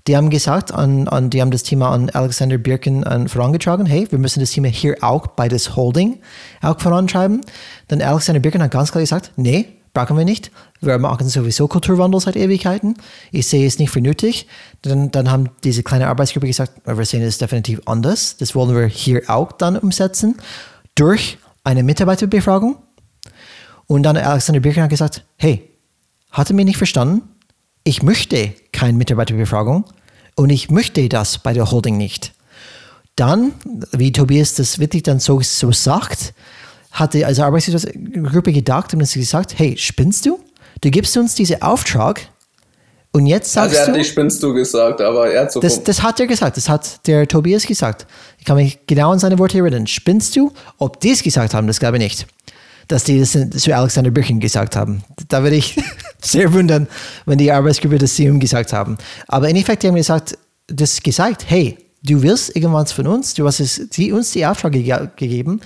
[0.07, 4.07] die haben gesagt, an, an, die haben das Thema an Alexander Birken an, vorangetragen, hey,
[4.11, 6.19] wir müssen das Thema hier auch bei das Holding
[6.63, 7.41] auch vorantreiben.
[7.89, 10.51] Dann Alexander Birken hat ganz klar gesagt, nee, brauchen wir nicht.
[10.81, 12.97] Wir machen sowieso Kulturwandel seit Ewigkeiten.
[13.33, 14.47] Ich sehe es nicht für nötig.
[14.83, 18.37] Dann, dann haben diese kleine Arbeitsgruppe gesagt, wir sehen es definitiv anders.
[18.37, 20.37] Das wollen wir hier auch dann umsetzen
[20.95, 22.77] durch eine Mitarbeiterbefragung.
[23.87, 25.69] Und dann Alexander Birken hat gesagt, hey,
[26.31, 27.23] hat er mich nicht verstanden?
[27.83, 29.85] Ich möchte keine Mitarbeiterbefragung
[30.35, 32.33] und ich möchte das bei der Holding nicht.
[33.17, 33.53] Dann,
[33.93, 36.35] wie Tobias das wirklich dann so, so sagt,
[36.93, 40.39] hatte also Arbeitsgruppe gedacht und sie gesagt, hey, spinnst du?
[40.83, 42.21] Du gibst uns diesen Auftrag
[43.13, 43.79] und jetzt sagst du...
[43.79, 45.61] Also er hat du, nicht spinnst du gesagt, aber er hat so...
[45.61, 48.07] Das, das hat er gesagt, das hat der Tobias gesagt.
[48.39, 49.87] Ich kann mich genau an seine Worte erinnern.
[49.87, 50.53] Spinnst du?
[50.77, 52.27] Ob die es gesagt haben, das glaube ich nicht
[52.89, 55.03] dass die das zu Alexander Birkin gesagt haben.
[55.29, 55.77] Da würde ich
[56.23, 56.89] sehr wundern,
[57.25, 58.97] wenn die Arbeitsgruppe das zu ihm gesagt haben.
[59.29, 63.61] Aber in Effekt, haben gesagt, das gesagt, hey, du willst irgendwas von uns, du hast
[63.61, 65.61] es, die, uns die Auftrag ge gegeben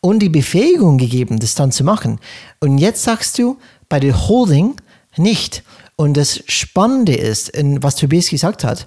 [0.00, 2.18] und die Befähigung gegeben, das dann zu machen.
[2.60, 3.58] Und jetzt sagst du
[3.88, 4.74] bei der Holding
[5.16, 5.62] nicht.
[5.96, 8.86] Und das Spannende ist, in, was Tobias gesagt hat,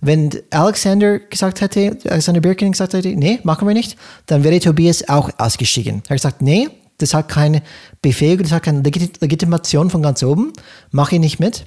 [0.00, 3.96] wenn Alexander gesagt hätte, Alexander Birkin gesagt hätte, nee, machen wir nicht,
[4.26, 6.02] dann wäre Tobias auch ausgestiegen.
[6.06, 6.68] Er hat gesagt, nee,
[6.98, 7.62] das hat keine
[8.02, 10.52] Befähigung, das hat keine Legitimation von ganz oben,
[10.90, 11.66] mache ich nicht mit.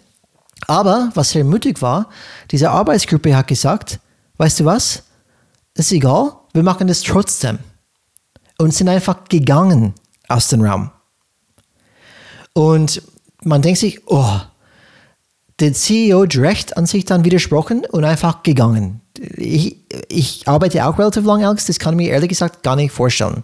[0.67, 2.09] Aber was sehr mutig war,
[2.51, 3.99] diese Arbeitsgruppe hat gesagt,
[4.37, 5.03] weißt du was,
[5.73, 7.59] ist egal, wir machen das trotzdem.
[8.57, 9.95] Und sind einfach gegangen
[10.27, 10.91] aus dem Raum.
[12.53, 13.01] Und
[13.43, 14.39] man denkt sich, oh,
[15.59, 19.01] der CEO direkt an sich dann widersprochen und einfach gegangen.
[19.37, 19.77] Ich,
[20.09, 23.43] ich arbeite auch relativ lange, Alex, das kann ich mir ehrlich gesagt gar nicht vorstellen,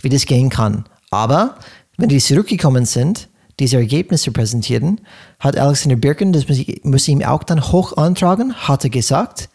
[0.00, 0.84] wie das gehen kann.
[1.10, 1.58] Aber
[1.96, 5.00] wenn die zurückgekommen sind, diese Ergebnisse präsentieren,
[5.38, 8.90] hat Alexander Birken, das muss ich, muss ich ihm auch dann hoch antragen, hat er
[8.90, 9.48] gesagt,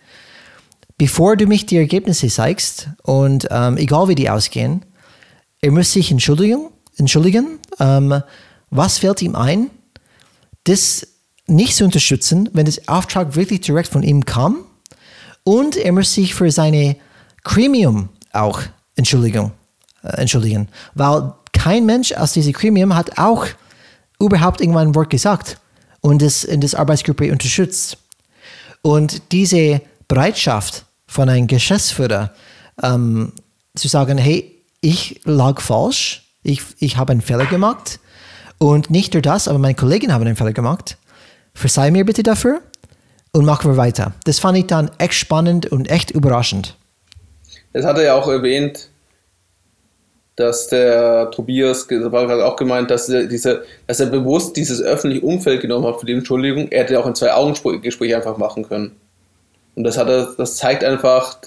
[0.97, 4.85] bevor du mich die Ergebnisse zeigst und ähm, egal wie die ausgehen,
[5.61, 8.21] er muss sich entschuldigen, entschuldigen ähm,
[8.71, 9.69] was fällt ihm ein,
[10.63, 11.07] das
[11.47, 14.63] nicht zu unterstützen, wenn das Auftrag wirklich direkt von ihm kam
[15.43, 16.95] und er muss sich für seine
[17.43, 18.61] Premium auch
[18.95, 19.51] entschuldigen,
[20.03, 23.45] äh, entschuldigen weil kein Mensch aus dieser Gremium hat auch
[24.19, 25.58] überhaupt irgendwann ein Wort gesagt
[26.02, 27.97] und es in das Arbeitsgruppe unterstützt.
[28.82, 32.34] Und diese Bereitschaft von einem Geschäftsführer
[32.82, 33.34] ähm,
[33.76, 38.00] zu sagen, hey, ich lag falsch, ich, ich habe einen Fehler gemacht
[38.58, 40.97] und nicht nur das, aber meine Kollegen haben einen Fehler gemacht.
[41.54, 42.62] Verzeih mir bitte dafür
[43.34, 44.13] und machen wir weiter.
[44.24, 46.76] Das fand ich dann echt spannend und echt überraschend.
[47.71, 48.89] Das hat er ja auch erwähnt,
[50.41, 55.62] dass der Tobias gerade auch gemeint, dass er, diese, dass er bewusst dieses öffentliche Umfeld
[55.62, 56.67] genommen hat für die Entschuldigung.
[56.69, 58.95] Er hätte auch ein Zwei-Augen-Gespräch einfach machen können.
[59.75, 61.38] Und das hat er, das zeigt einfach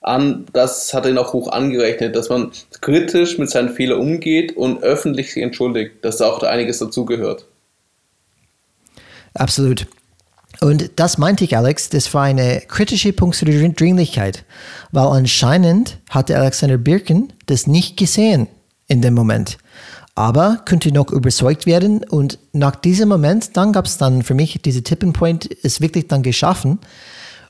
[0.00, 4.56] an, das hat er ihn auch hoch angerechnet, dass man kritisch mit seinen Fehlern umgeht
[4.56, 7.44] und öffentlich sich entschuldigt, dass da auch einiges dazugehört.
[9.34, 9.86] Absolut.
[10.60, 14.44] Und das meinte ich, Alex, das war eine kritische Punkt zur Dringlichkeit,
[14.90, 18.48] weil anscheinend hatte Alexander Birken das nicht gesehen
[18.88, 19.58] in dem Moment.
[20.16, 24.60] Aber könnte noch überzeugt werden und nach diesem Moment, dann gab es dann für mich
[24.60, 26.80] diese Tipping Point, ist wirklich dann geschaffen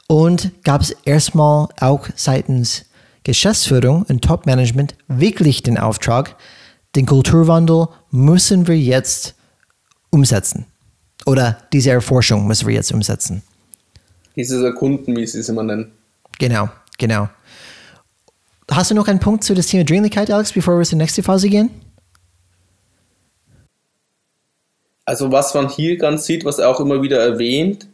[0.06, 2.84] und gab es erstmal auch seitens
[3.24, 6.36] Geschäftsführung und Top-Management wirklich den Auftrag,
[6.94, 9.34] den Kulturwandel müssen wir jetzt
[10.10, 10.66] umsetzen.
[11.28, 13.42] Oder diese Erforschung müssen wir jetzt umsetzen.
[14.34, 15.92] Dieses Erkunden, wie sie es immer nennen.
[16.38, 17.28] Genau, genau.
[18.70, 21.50] Hast du noch einen Punkt zu das Thema Dringlichkeit, Alex, bevor wir zur nächsten Phase
[21.50, 21.68] gehen?
[25.04, 27.88] Also was man hier ganz sieht, was er auch immer wieder erwähnt,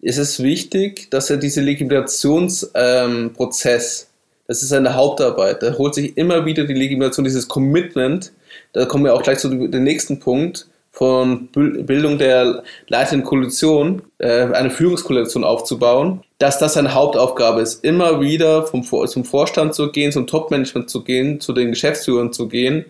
[0.00, 4.08] ist es wichtig, dass er diesen Legitimationsprozess, ähm,
[4.46, 5.62] Das ist seine Hauptarbeit.
[5.62, 8.32] Er holt sich immer wieder die Legitimation, dieses Commitment.
[8.72, 10.68] Da kommen wir auch gleich zu dem nächsten Punkt
[10.98, 18.20] von Bildung der leitenden Koalition, äh, eine Führungskoalition aufzubauen, dass das seine Hauptaufgabe ist, immer
[18.20, 22.84] wieder vom, zum Vorstand zu gehen, zum Topmanagement zu gehen, zu den Geschäftsführern zu gehen,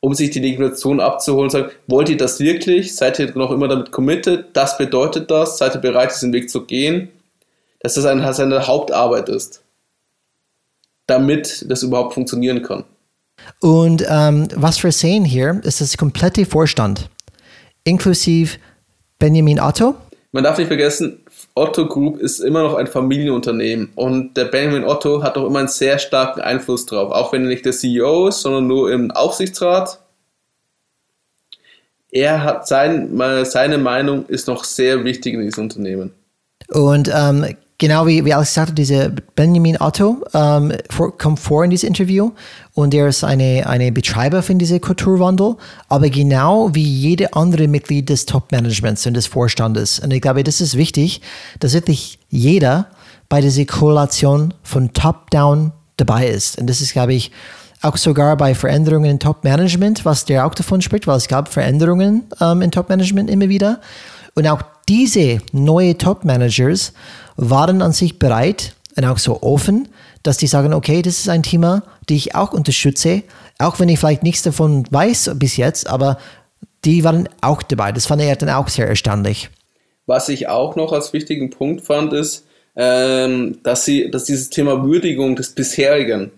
[0.00, 2.96] um sich die Legitimation abzuholen und zu sagen, wollt ihr das wirklich?
[2.96, 4.46] Seid ihr noch immer damit committed?
[4.52, 5.58] Das bedeutet das?
[5.58, 7.10] Seid ihr bereit, diesen Weg zu gehen?
[7.78, 9.62] Dass das eine, seine Hauptarbeit ist,
[11.06, 12.82] damit das überhaupt funktionieren kann.
[13.60, 17.08] Und ähm, was wir sehen hier, ist das komplette Vorstand,
[17.84, 18.58] inklusive
[19.18, 19.94] Benjamin Otto.
[20.32, 25.22] Man darf nicht vergessen, Otto Group ist immer noch ein Familienunternehmen und der Benjamin Otto
[25.22, 28.40] hat auch immer einen sehr starken Einfluss drauf, auch wenn er nicht der CEO ist,
[28.40, 30.00] sondern nur im Aufsichtsrat.
[32.10, 36.12] Er hat sein, seine Meinung ist noch sehr wichtig in diesem Unternehmen.
[36.70, 41.70] Und ähm, genau wie, wie Alex sagte, dieser Benjamin Otto ähm, vor, kommt vor in
[41.70, 42.32] diesem Interview
[42.74, 45.56] und er ist eine, eine Betreiber von diesem Kulturwandel,
[45.88, 49.98] aber genau wie jede andere Mitglied des Top-Managements und des Vorstandes.
[49.98, 51.20] Und ich glaube, das ist wichtig,
[51.60, 52.86] dass wirklich jeder
[53.28, 56.58] bei dieser Koalition von Top-Down dabei ist.
[56.58, 57.30] Und das ist, glaube ich,
[57.82, 62.24] auch sogar bei Veränderungen im Top-Management, was der auch davon spricht, weil es gab Veränderungen
[62.40, 63.80] ähm, im Top-Management immer wieder.
[64.34, 66.92] Und auch diese neue Top-Managers
[67.36, 69.88] waren an sich bereit und auch so offen,
[70.22, 73.22] dass die sagen, okay, das ist ein Thema, die ich auch unterstütze,
[73.58, 76.18] auch wenn ich vielleicht nichts davon weiß bis jetzt, aber
[76.84, 77.92] die waren auch dabei.
[77.92, 79.50] Das fand er dann auch sehr erstaunlich.
[80.06, 84.82] Was ich auch noch als wichtigen Punkt fand, ist, ähm, dass sie, dass dieses Thema
[84.84, 86.30] Würdigung des bisherigen,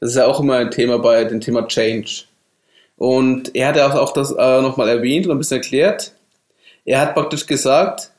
[0.00, 2.24] das ist ja auch immer ein Thema bei dem Thema Change.
[2.96, 6.12] Und er hat auch das äh, nochmal erwähnt und ein bisschen erklärt.
[6.84, 8.10] Er hat praktisch gesagt,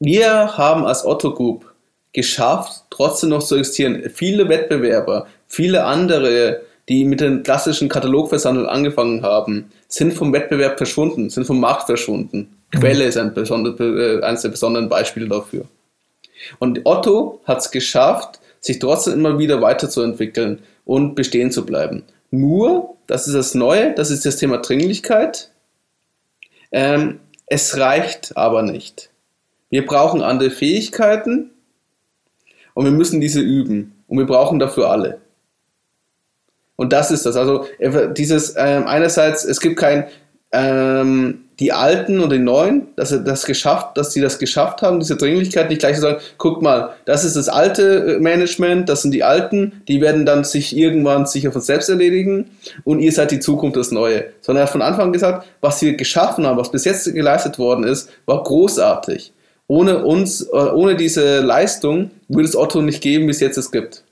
[0.00, 1.72] wir haben als Otto Group
[2.12, 4.10] geschafft, trotzdem noch zu existieren.
[4.14, 11.30] Viele Wettbewerber, viele andere, die mit den klassischen Katalogversandel angefangen haben, sind vom Wettbewerb verschwunden,
[11.30, 12.56] sind vom Markt verschwunden.
[12.72, 12.80] Mhm.
[12.80, 15.64] Quelle ist ein äh, eines der besonderen Beispiele dafür.
[16.58, 22.04] Und Otto hat es geschafft, sich trotzdem immer wieder weiterzuentwickeln und bestehen zu bleiben.
[22.30, 25.50] Nur, das ist das Neue, das ist das Thema Dringlichkeit.
[26.72, 29.07] Ähm, es reicht aber nicht.
[29.70, 31.50] Wir brauchen andere Fähigkeiten
[32.74, 33.94] und wir müssen diese üben.
[34.06, 35.20] Und wir brauchen dafür alle.
[36.76, 37.36] Und das ist das.
[37.36, 37.66] Also
[38.16, 40.06] dieses ähm, einerseits, es gibt kein
[40.52, 45.00] ähm, die Alten und die Neuen, dass sie das geschafft, dass sie das geschafft haben,
[45.00, 49.02] diese Dringlichkeit nicht gleich zu sagen, guck mal, das ist das alte äh, Management, das
[49.02, 52.48] sind die Alten, die werden dann sich irgendwann sicher von selbst erledigen
[52.84, 54.26] und ihr seid die Zukunft, das Neue.
[54.40, 57.58] Sondern er hat von Anfang an gesagt, was wir geschaffen haben, was bis jetzt geleistet
[57.58, 59.32] worden ist, war großartig
[59.68, 63.70] ohne uns, äh, ohne diese Leistung würde es Otto nicht geben, wie es jetzt es
[63.70, 64.02] gibt.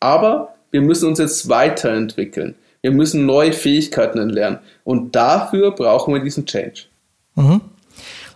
[0.00, 2.54] Aber wir müssen uns jetzt weiterentwickeln.
[2.82, 4.58] Wir müssen neue Fähigkeiten lernen.
[4.84, 6.82] Und dafür brauchen wir diesen Change.
[7.34, 7.60] Mhm.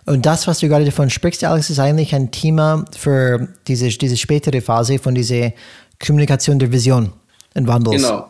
[0.05, 4.17] Und das, was du gerade davon sprichst, Alex, ist eigentlich ein Thema für diese, diese
[4.17, 5.53] spätere Phase von dieser
[6.05, 7.13] Kommunikation der Vision
[7.53, 8.01] und Wandels.
[8.01, 8.29] Genau.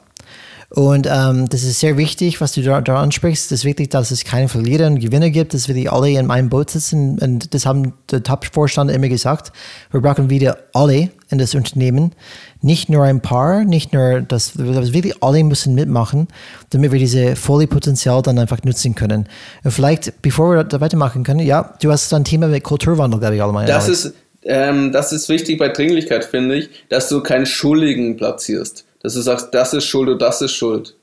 [0.75, 3.51] Und ähm, das ist sehr wichtig, was du da, da ansprichst.
[3.51, 6.49] Es ist wichtig, dass es keine Verlierer und Gewinner gibt, dass wir alle in einem
[6.49, 7.19] Boot sitzen.
[7.19, 9.51] Und das haben der Top-Vorstand immer gesagt.
[9.91, 12.13] Wir brauchen wieder alle in das Unternehmen.
[12.62, 16.27] Nicht nur ein paar, nicht nur das, wirklich alle müssen mitmachen,
[16.71, 19.29] damit wir diese volle Potenzial dann einfach nutzen können.
[19.63, 23.36] Und vielleicht, bevor wir da weitermachen können, ja, du hast ein Thema mit Kulturwandel, glaube
[23.36, 27.45] ich, alle Das ist, ähm, das ist wichtig bei Dringlichkeit, finde ich, dass du keinen
[27.45, 30.95] Schuldigen platzierst dass du sagst, das ist schuld oder das ist schuld.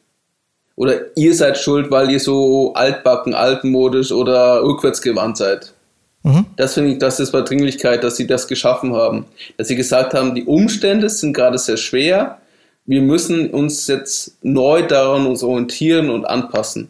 [0.75, 5.75] Oder ihr seid schuld, weil ihr so altbacken, altmodisch oder rückwärtsgewandt seid.
[6.23, 6.47] Mhm.
[6.57, 9.27] Das finde ich, das ist bei Dringlichkeit, dass sie das geschaffen haben.
[9.59, 12.39] Dass sie gesagt haben, die Umstände sind gerade sehr schwer.
[12.87, 16.89] Wir müssen uns jetzt neu daran uns orientieren und anpassen.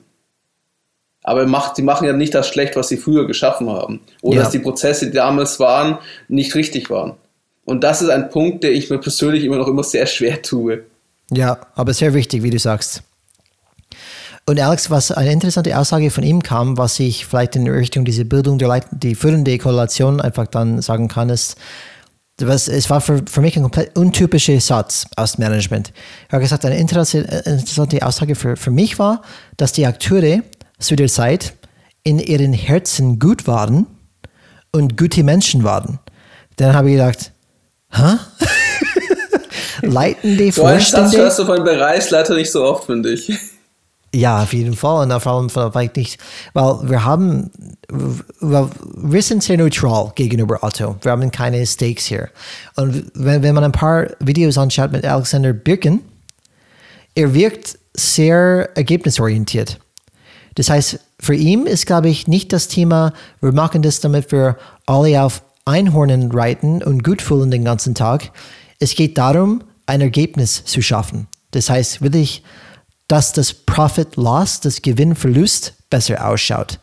[1.23, 4.01] Aber macht, sie machen ja nicht das schlecht, was sie früher geschaffen haben.
[4.23, 4.43] Oder ja.
[4.43, 7.15] dass die Prozesse, die damals waren, nicht richtig waren.
[7.65, 10.85] Und das ist ein Punkt, der ich mir persönlich immer noch immer sehr schwer tue.
[11.31, 13.03] Ja, aber sehr wichtig, wie du sagst.
[14.47, 18.25] Und Alex, was eine interessante Aussage von ihm kam, was ich vielleicht in Richtung dieser
[18.25, 21.57] Bildung der Leit die führende Korrelation einfach dann sagen kann, ist,
[22.41, 25.93] was, es war für, für mich ein komplett untypischer Satz aus Management.
[26.29, 29.23] Er hat gesagt, eine interessante Aussage für, für mich war,
[29.57, 30.41] dass die Akteure
[30.79, 31.55] zu der Zeit
[32.03, 33.87] in ihren Herzen gut waren
[34.73, 35.99] und gute Menschen waren.
[36.57, 37.33] Dann habe ich gedacht,
[37.91, 38.17] hä?
[39.83, 41.09] leitende so Vorstände.
[41.11, 43.33] So hörst du von Bereichsleiter nicht so oft, finde ich.
[44.13, 45.09] Ja, auf jeden Fall.
[45.09, 46.19] Und vor allem vielleicht nicht,
[46.53, 47.51] weil wir haben
[47.93, 50.97] wir sind sehr neutral gegenüber Otto.
[51.03, 52.29] Wir haben keine Stakes hier.
[52.77, 56.01] Und wenn, wenn man ein paar Videos anschaut mit Alexander Birken,
[57.15, 59.79] er wirkt sehr ergebnisorientiert.
[60.55, 64.57] Das heißt, für ihn ist, glaube ich, nicht das Thema, wir machen das, damit wir
[64.87, 68.31] alle auf Einhornen reiten und gut fühlen den ganzen Tag.
[68.79, 71.27] Es geht darum, ein Ergebnis zu schaffen.
[71.51, 72.43] Das heißt, wirklich,
[73.09, 76.79] dass das Profit-Loss, das Gewinn-Verlust besser ausschaut.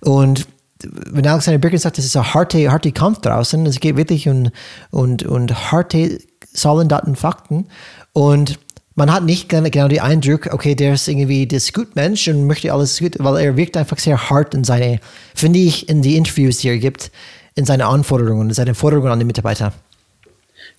[0.00, 0.46] Und
[0.82, 4.50] wenn Alexander Birken sagt, das ist ein harter, harter Kampf draußen, es geht wirklich um,
[4.90, 6.18] um, um harte
[6.52, 7.66] Zahlen, Daten, Fakten.
[8.12, 8.58] Und
[8.94, 12.98] man hat nicht genau den Eindruck, okay, der ist irgendwie das Gutmensch und möchte alles
[12.98, 15.00] gut, weil er wirkt einfach sehr hart in seine,
[15.34, 17.10] finde ich, in die Interviews, die er gibt,
[17.54, 19.72] in seine Anforderungen, in seine Forderungen an die Mitarbeiter.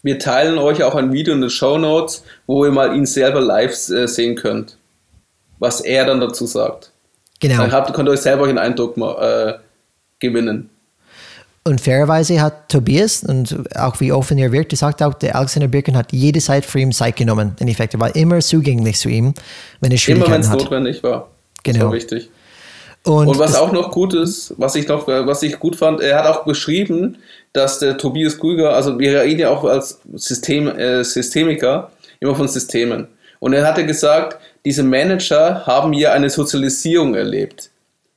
[0.04, 3.40] Wir teilen euch auch ein Video in den Show Notes, wo ihr mal ihn selber
[3.42, 4.78] live äh, sehen könnt,
[5.60, 6.92] was er dann dazu sagt.
[7.40, 7.58] Genau.
[7.58, 9.54] Dann habt, könnt ihr euch selber einen Eindruck äh,
[10.20, 10.70] gewinnen.
[11.66, 15.96] Und fairerweise hat Tobias, und auch wie offen er wirkt, gesagt auch, der Alexander Birken
[15.96, 17.56] hat jede Zeit für ihn Zeit genommen.
[17.60, 19.34] In Effekt, er war immer zugänglich zu ihm,
[19.80, 20.60] wenn er Schwierigkeiten immer, hat.
[20.60, 21.30] Immer, wenn es notwendig war.
[21.64, 21.80] Genau.
[21.80, 22.30] Das war wichtig.
[23.06, 26.20] Und, und was auch noch gut ist, was ich noch, was ich gut fand, er
[26.20, 27.18] hat auch beschrieben,
[27.52, 32.48] dass der Tobias Krüger, also wir reden ja auch als System, äh, Systemiker immer von
[32.48, 33.08] Systemen.
[33.40, 37.72] Und er hatte gesagt, diese Manager haben ja eine Sozialisierung erlebt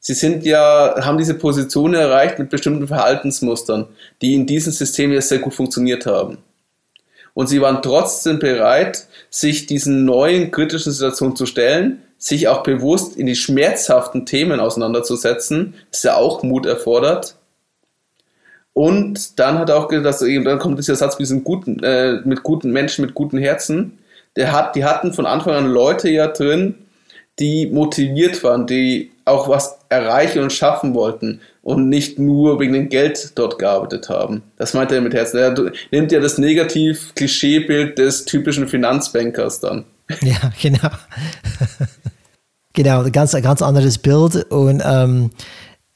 [0.06, 3.88] sie sind ja, haben diese Position erreicht mit bestimmten Verhaltensmustern,
[4.22, 6.38] die in diesem System ja sehr gut funktioniert haben.
[7.34, 13.16] Und sie waren trotzdem bereit, sich diesen neuen kritischen Situationen zu stellen, sich auch bewusst
[13.16, 17.36] in die schmerzhaften Themen auseinanderzusetzen, das ja auch Mut erfordert.
[18.72, 22.72] Und dann hat er auch gesagt, dann kommt dieser Satz mit, guten, äh, mit guten
[22.72, 23.98] Menschen, mit guten Herzen.
[24.34, 26.74] Der hat, die hatten von Anfang an Leute ja drin,
[27.38, 32.88] die motiviert waren, die auch was erreichen und schaffen wollten und nicht nur wegen dem
[32.88, 34.42] Geld dort gearbeitet haben.
[34.56, 35.38] Das meint er mit Herzen.
[35.38, 35.54] Er
[35.90, 39.84] nimmt ja das Negativ-Klischeebild des typischen Finanzbankers dann.
[40.22, 40.90] Ja, genau.
[42.76, 45.30] genau, ganz, ganz anderes Bild und ähm,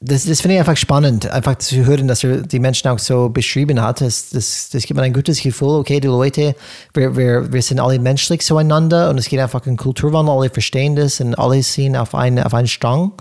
[0.03, 3.29] das, das finde ich einfach spannend, einfach zu hören, dass er die Menschen auch so
[3.29, 4.01] beschrieben hat.
[4.01, 6.57] Das, das, das gibt mir ein gutes Gefühl, okay, die Leute,
[6.95, 10.97] wir, wir, wir sind alle menschlich zueinander und es geht einfach um Kulturwandel, alle verstehen
[10.97, 13.13] das und alle sehen auf, eine, auf einen Strang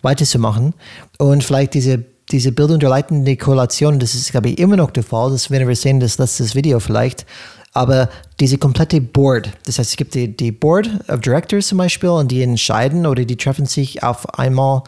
[0.00, 0.72] weiterzumachen.
[1.18, 5.50] Und vielleicht diese, diese leitenden Koalition, das ist, glaube ich, immer noch der Fall, das
[5.50, 7.26] werden wir sehen, das letzte Video vielleicht,
[7.72, 8.08] aber
[8.38, 12.30] diese komplette Board, das heißt, es gibt die, die Board of Directors zum Beispiel und
[12.30, 14.82] die entscheiden oder die treffen sich auf einmal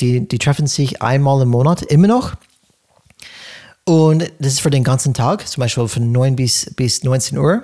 [0.00, 2.34] die, die treffen sich einmal im Monat immer noch.
[3.84, 7.62] Und das ist für den ganzen Tag, zum Beispiel von 9 bis, bis 19 Uhr,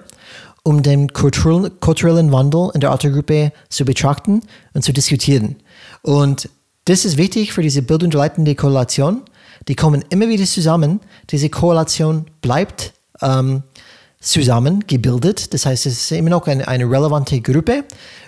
[0.63, 4.41] um den kulturellen Wandel in der Autogruppe zu betrachten
[4.73, 5.57] und zu diskutieren.
[6.03, 6.49] Und
[6.87, 9.23] das ist wichtig für diese bildungsleitende Koalition.
[9.69, 11.01] Die kommen immer wieder zusammen.
[11.31, 13.63] Diese Koalition bleibt ähm,
[14.25, 15.55] zusammen gebildet.
[15.55, 17.85] Das heißt, es ist immer noch eine, eine relevante Gruppe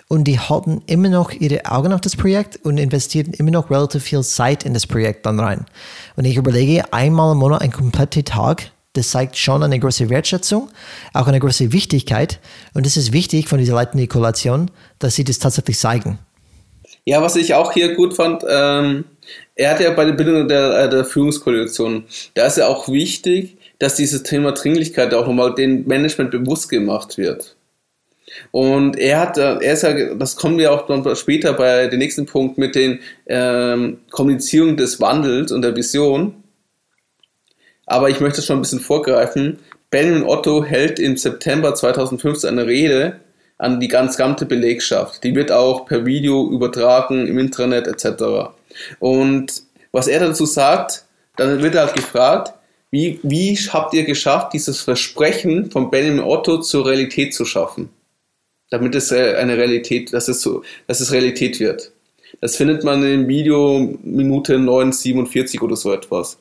[0.08, 4.04] und die halten immer noch ihre Augen auf das Projekt und investieren immer noch relativ
[4.04, 5.66] viel Zeit in das Projekt dann rein.
[6.16, 10.70] Und ich überlege, einmal im Monat ein kompletter Tag, das zeigt schon eine große Wertschätzung,
[11.12, 12.38] auch eine große Wichtigkeit.
[12.74, 16.18] Und es ist wichtig von dieser leitenden Koalition, dass sie das tatsächlich zeigen.
[17.04, 19.04] Ja, was ich auch hier gut fand, ähm,
[19.54, 22.04] er hat ja bei der Bildung der, äh, der Führungskoalition,
[22.34, 27.18] da ist ja auch wichtig, dass dieses Thema Dringlichkeit auch nochmal dem Management bewusst gemacht
[27.18, 27.56] wird.
[28.50, 32.26] Und er hat, er ist ja, das kommen wir auch dann später bei dem nächsten
[32.26, 36.42] Punkt mit den ähm, Kommunizierung des Wandels und der Vision.
[37.86, 39.60] Aber ich möchte schon ein bisschen vorgreifen.
[39.90, 43.20] Benjamin Otto hält im September 2015 eine Rede
[43.58, 45.22] an die ganz gesamte Belegschaft.
[45.22, 48.50] Die wird auch per Video übertragen im Intranet etc.
[48.98, 49.62] Und
[49.92, 51.04] was er dazu sagt,
[51.36, 52.52] dann wird er halt gefragt,
[52.96, 57.90] wie, wie habt ihr geschafft, dieses Versprechen von Benjamin Otto zur Realität zu schaffen?
[58.70, 61.92] damit es äh, eine Realität, dass es so, dass es Realität wird.
[62.40, 66.38] Das findet man im Video Minute 9,47 oder so etwas.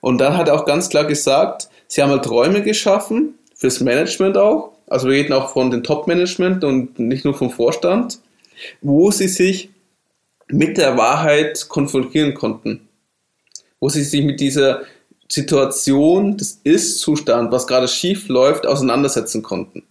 [0.00, 4.36] Und dann hat er auch ganz klar gesagt, sie haben halt Räume geschaffen, fürs Management
[4.36, 8.18] auch, also wir reden auch von dem Top-Management und nicht nur vom Vorstand,
[8.80, 9.70] wo sie sich
[10.48, 12.88] mit der Wahrheit konfrontieren konnten.
[13.78, 14.82] Wo sie sich mit dieser
[15.30, 19.84] Situation des Ist-Zustand, was gerade schief läuft, auseinandersetzen konnten.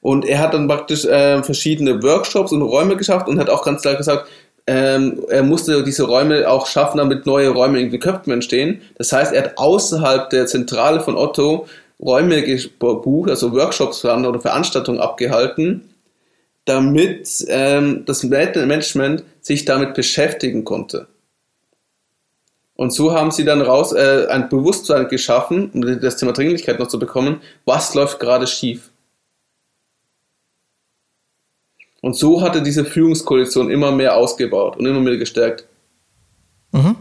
[0.00, 3.82] Und er hat dann praktisch äh, verschiedene Workshops und Räume geschafft und hat auch ganz
[3.82, 4.28] klar gesagt,
[4.66, 8.80] ähm, er musste diese Räume auch schaffen, damit neue Räume in den Köpfen entstehen.
[8.96, 11.66] Das heißt, er hat außerhalb der Zentrale von Otto
[12.00, 15.90] Räume gebucht, also Workshops oder Veranstaltungen abgehalten,
[16.64, 21.06] damit ähm, das Management sich damit beschäftigen konnte.
[22.76, 26.88] Und so haben sie dann raus äh, ein Bewusstsein geschaffen, um das Thema Dringlichkeit noch
[26.88, 28.90] zu bekommen, was läuft gerade schief.
[32.00, 35.66] Und so hatte diese Führungskoalition immer mehr ausgebaut und immer mehr gestärkt.
[36.72, 36.96] Mhm.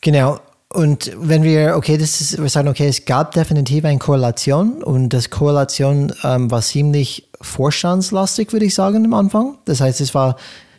[0.00, 0.38] Genau.
[0.72, 5.08] Und wenn wir, okay, das ist, wir sagen, okay, es gab definitiv eine Korrelation und
[5.10, 9.58] das Korrelation ähm, war ziemlich vorstandslastig, würde ich sagen, am Anfang.
[9.64, 10.36] Das heißt, es war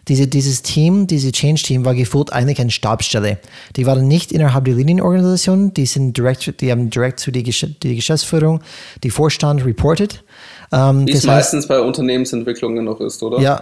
[0.08, 3.38] diese, dieses Team, diese Change-Team war gefühlt eigentlich eine Stabsstelle.
[3.76, 7.96] Die waren nicht innerhalb der Linienorganisation, die sind direkt, die haben direkt zu die, die
[7.96, 8.62] Geschäftsführung,
[9.04, 10.24] die Vorstand reported.
[10.72, 13.40] Ähm, Wie es meistens bei Unternehmensentwicklungen noch ist, oder?
[13.40, 13.62] Ja,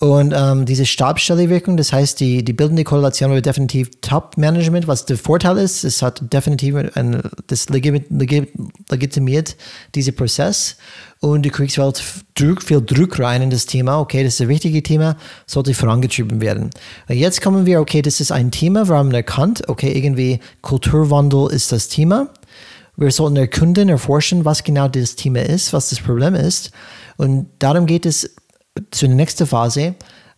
[0.00, 5.16] und ähm, diese Stabsstelle-Wirkung, das heißt, die, die bildende Korrelation wird definitiv Top-Management, was der
[5.16, 9.56] Vorteil ist, es hat definitiv ein, das legitimiert
[9.94, 10.76] diesen Prozess
[11.20, 12.02] und du kriegst halt
[12.34, 15.16] Druck, viel Druck rein in das Thema, okay, das ist ein wichtiges Thema,
[15.46, 16.70] sollte vorangetrieben werden.
[17.08, 21.50] Und jetzt kommen wir, okay, das ist ein Thema, wir haben erkannt, okay, irgendwie Kulturwandel
[21.52, 22.28] ist das Thema.
[22.96, 26.70] Wir sollten erkunden, erforschen, was genau das Thema ist, was das Problem ist.
[27.16, 28.36] Und darum geht es
[28.90, 29.94] zu der nächsten Phase.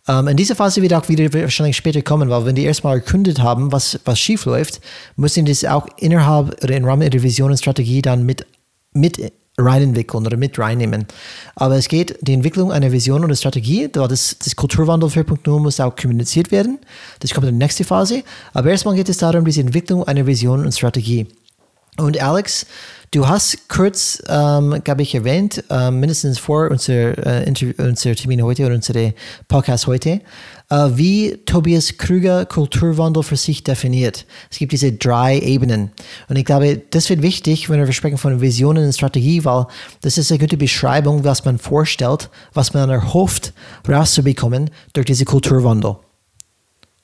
[0.07, 3.39] Ähm, in dieser Phase wird auch wieder wahrscheinlich später kommen, weil wenn die erstmal erkundet
[3.39, 4.79] haben, was, was schief läuft,
[5.15, 8.45] müssen die das auch innerhalb oder im Rahmen der Vision und Strategie dann mit,
[8.93, 11.07] mit reinentwickeln oder mit reinnehmen.
[11.55, 15.95] Aber es geht die Entwicklung einer Vision oder Strategie, das, das Kulturwandel 4.0 muss auch
[15.95, 16.77] kommuniziert werden.
[17.19, 18.23] Das kommt in der nächsten Phase.
[18.53, 21.27] Aber erstmal geht es darum, diese Entwicklung einer Vision und Strategie.
[21.97, 22.67] Und Alex,
[23.11, 28.65] Du hast kurz, ähm, glaube ich, erwähnt, ähm, mindestens vor unser, äh, unser Termin heute
[28.65, 29.13] oder unser
[29.47, 30.19] Podcast heute,
[30.69, 34.25] äh, wie Tobias Krüger Kulturwandel für sich definiert.
[34.51, 35.91] Es gibt diese drei Ebenen.
[36.27, 39.67] Und ich glaube, das wird wichtig, wenn wir sprechen von Visionen und Strategie, weil
[40.01, 43.53] das ist eine gute Beschreibung, was man vorstellt, was man erhofft,
[43.87, 45.95] rauszubekommen durch diese Kulturwandel.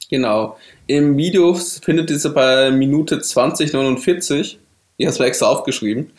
[0.09, 0.57] Genau.
[0.85, 4.59] Im Video findet sie bei Minute 2049
[4.97, 6.11] ich habe es extra aufgeschrieben.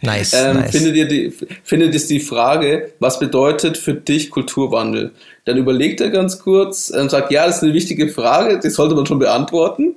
[0.00, 0.70] Nice, ähm, nice.
[0.70, 5.12] Findet, ihr die, findet es die Frage, was bedeutet für dich Kulturwandel?
[5.46, 8.94] Dann überlegt er ganz kurz und sagt, ja, das ist eine wichtige Frage, die sollte
[8.94, 9.96] man schon beantworten.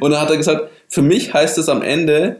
[0.00, 2.36] Und dann hat er gesagt, für mich heißt es am Ende,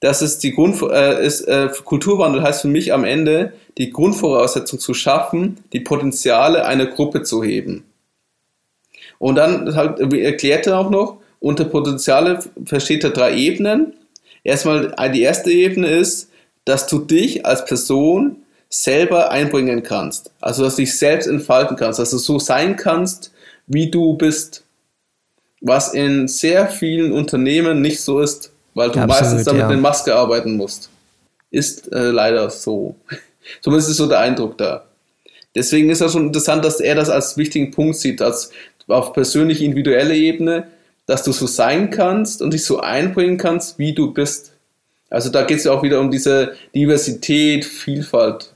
[0.00, 4.78] dass es die Grund, äh, ist, äh, Kulturwandel heißt für mich am Ende, die Grundvoraussetzung
[4.78, 7.84] zu schaffen, die Potenziale einer Gruppe zu heben.
[9.18, 13.94] Und dann halt, erklärt er auch noch, unter Potenziale versteht er drei Ebenen.
[14.44, 16.30] Erstmal die erste Ebene ist,
[16.64, 18.36] dass du dich als Person
[18.68, 20.30] selber einbringen kannst.
[20.40, 23.32] Also dass du dich selbst entfalten kannst, dass du so sein kannst,
[23.66, 24.64] wie du bist.
[25.60, 29.70] Was in sehr vielen Unternehmen nicht so ist, weil du Absolut, meistens damit ja.
[29.70, 30.88] in Maske arbeiten musst.
[31.50, 32.94] Ist äh, leider so.
[33.60, 34.84] Zumindest ist so der Eindruck da.
[35.54, 38.50] Deswegen ist es schon interessant, dass er das als wichtigen Punkt sieht, als
[38.86, 40.68] auf persönlich individuelle Ebene,
[41.08, 44.52] dass du so sein kannst und dich so einbringen kannst, wie du bist.
[45.08, 48.52] Also da geht es ja auch wieder um diese Diversität, Vielfalt.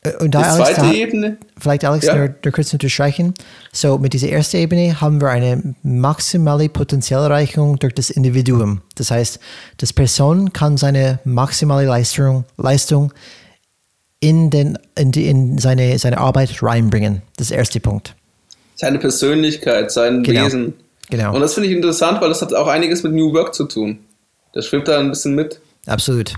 [0.00, 1.36] Äh, und da, die Alex, zweite da, Ebene.
[1.58, 2.16] Vielleicht, Alex, ja.
[2.16, 3.34] nur, nur kurz unterstreichen.
[3.72, 8.80] So, mit dieser ersten Ebene haben wir eine maximale Potenzielerreichung durch das Individuum.
[8.94, 9.38] Das heißt,
[9.76, 13.12] das Person kann seine maximale Leistung, Leistung
[14.20, 17.20] in, den, in, die, in seine, seine Arbeit reinbringen.
[17.36, 18.14] Das ist der erste Punkt.
[18.76, 20.46] Seine Persönlichkeit, sein genau.
[20.46, 20.74] Wesen.
[21.10, 21.34] Genau.
[21.34, 24.00] Und das finde ich interessant, weil das hat auch einiges mit New Work zu tun.
[24.52, 25.60] Das schwimmt da ein bisschen mit.
[25.86, 26.34] Absolut.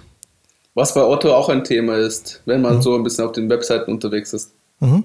[0.74, 2.82] Was bei Otto auch ein Thema ist, wenn man mhm.
[2.82, 4.52] so ein bisschen auf den Webseiten unterwegs ist.
[4.80, 5.04] Mhm.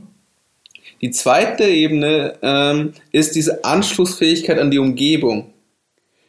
[1.01, 5.53] Die zweite Ebene ähm, ist diese Anschlussfähigkeit an die Umgebung.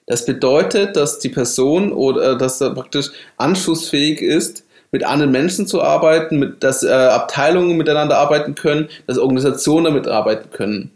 [0.07, 5.67] Das bedeutet, dass die Person oder äh, dass er praktisch anschlussfähig ist, mit anderen Menschen
[5.67, 10.91] zu arbeiten, mit, dass äh, Abteilungen miteinander arbeiten können, dass Organisationen damit arbeiten können.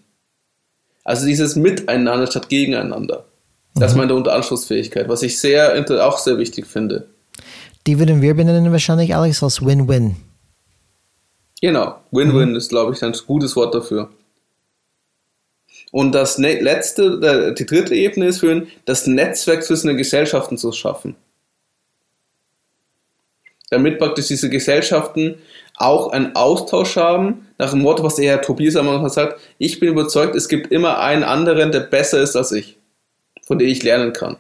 [1.08, 3.24] Also dieses Miteinander statt Gegeneinander.
[3.74, 4.02] Das ist mhm.
[4.02, 5.72] meine Unteranschlussfähigkeit, was ich sehr,
[6.06, 7.08] auch sehr wichtig finde.
[7.86, 10.16] Die würden wir benennen wahrscheinlich, Alex, als Win-Win.
[11.62, 12.56] Genau, Win-Win mhm.
[12.56, 14.10] ist, glaube ich, ein gutes Wort dafür.
[15.92, 20.58] Und das ne-, letzte, die dritte Ebene ist für ihn, das Netzwerk zwischen den Gesellschaften
[20.58, 21.16] zu schaffen.
[23.70, 25.36] Damit praktisch diese Gesellschaften
[25.76, 29.90] auch einen Austausch haben, nach dem Motto, was der Herr Tobias einmal sagt, ich bin
[29.90, 32.78] überzeugt, es gibt immer einen anderen, der besser ist als ich,
[33.46, 34.36] von dem ich lernen kann.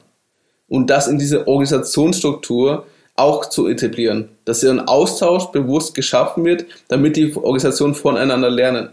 [0.68, 6.66] Und das in diese Organisationsstruktur auch zu etablieren, dass hier ein Austausch bewusst geschaffen wird,
[6.88, 8.90] damit die Organisationen voneinander lernen.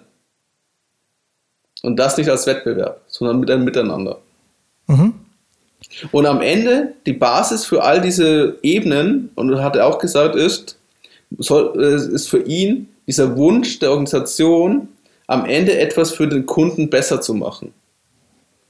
[1.83, 4.19] Und das nicht als Wettbewerb, sondern mit einem Miteinander.
[4.87, 5.24] Mhm.
[6.11, 10.77] Und am Ende, die Basis für all diese Ebenen, und hat er auch gesagt, ist,
[11.37, 14.87] soll, äh, ist für ihn dieser Wunsch der Organisation,
[15.27, 17.73] am Ende etwas für den Kunden besser zu machen.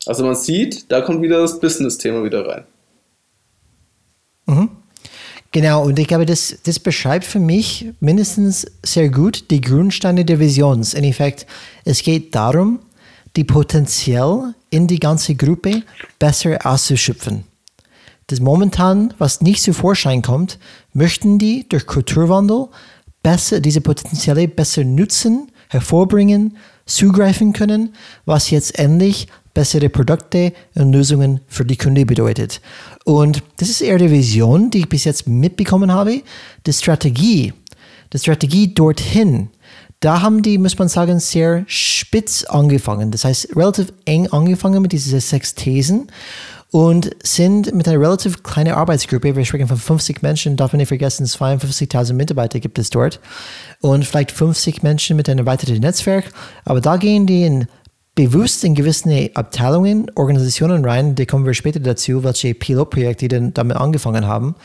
[0.06, 2.64] Also man sieht, da kommt wieder das Business-Thema wieder rein.
[4.46, 4.70] Mhm.
[5.52, 10.40] Genau, und ich glaube, das, das beschreibt für mich mindestens sehr gut die Grundsteine der
[10.40, 10.94] Visions.
[10.94, 11.48] In Effekt,
[11.86, 12.80] es geht darum,
[13.36, 15.84] die potenziell in die ganze Gruppe
[16.20, 17.46] besser auszuschöpfen.
[18.28, 20.60] Das momentan, was nicht zu Vorschein kommt,
[20.94, 22.68] möchten die durch Kulturwandel
[23.24, 27.96] besser, diese Potenziale besser nutzen, hervorbringen, zugreifen können,
[28.26, 32.60] was jetzt endlich bessere Produkte und Lösungen für die Kunde bedeutet.
[33.06, 36.22] Und das ist eher die Vision, die ich bis jetzt mitbekommen habe.
[36.68, 37.54] Die Strategie,
[38.12, 39.50] die Strategie dorthin,
[40.00, 43.12] da haben die, muss man sagen, sehr spitz angefangen.
[43.12, 46.12] Das heißt, relativ eng angefangen mit diesen sechs Thesen
[46.72, 50.90] und sind mit einer relativ kleinen Arbeitsgruppe, wir sprechen von 50 Menschen, darf man nicht
[50.90, 53.20] vergessen, 52.000 Mitarbeiter gibt es dort
[53.82, 56.26] und vielleicht 50 Menschen mit einem weiteren Netzwerk,
[56.66, 57.68] aber da gehen die in
[58.16, 63.76] bewusst in gewisse Abteilungen, Organisationen rein, da kommen wir später dazu, welche Pilotprojekte denn damit
[63.76, 64.56] angefangen haben.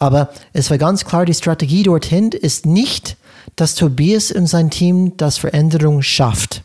[0.00, 3.16] Aber es war ganz klar, die Strategie dorthin ist nicht,
[3.56, 6.62] dass Tobias und sein Team das Veränderung schafft.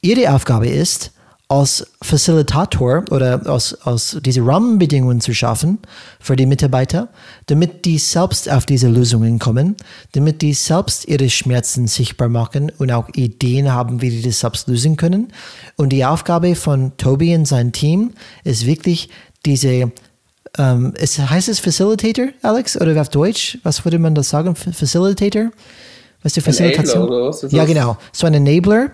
[0.00, 1.12] Ihre Aufgabe ist,
[1.52, 5.78] als Facilitator oder aus, aus diese Rahmenbedingungen zu schaffen
[6.18, 7.08] für die Mitarbeiter,
[7.46, 9.76] damit die selbst auf diese Lösungen kommen,
[10.12, 14.66] damit die selbst ihre Schmerzen sichtbar machen und auch Ideen haben, wie die das selbst
[14.66, 15.28] lösen können.
[15.76, 18.12] Und die Aufgabe von Toby und seinem Team
[18.44, 19.10] ist wirklich
[19.44, 19.92] diese
[20.58, 22.80] ähm, ist, heißt es Facilitator, Alex?
[22.80, 23.58] Oder auf Deutsch?
[23.62, 24.54] Was würde man da sagen?
[24.54, 25.50] Facilitator?
[26.22, 27.02] Was ist die Facilitation?
[27.02, 27.96] Enabler, oder was ja, genau.
[28.12, 28.90] So ein Enabler,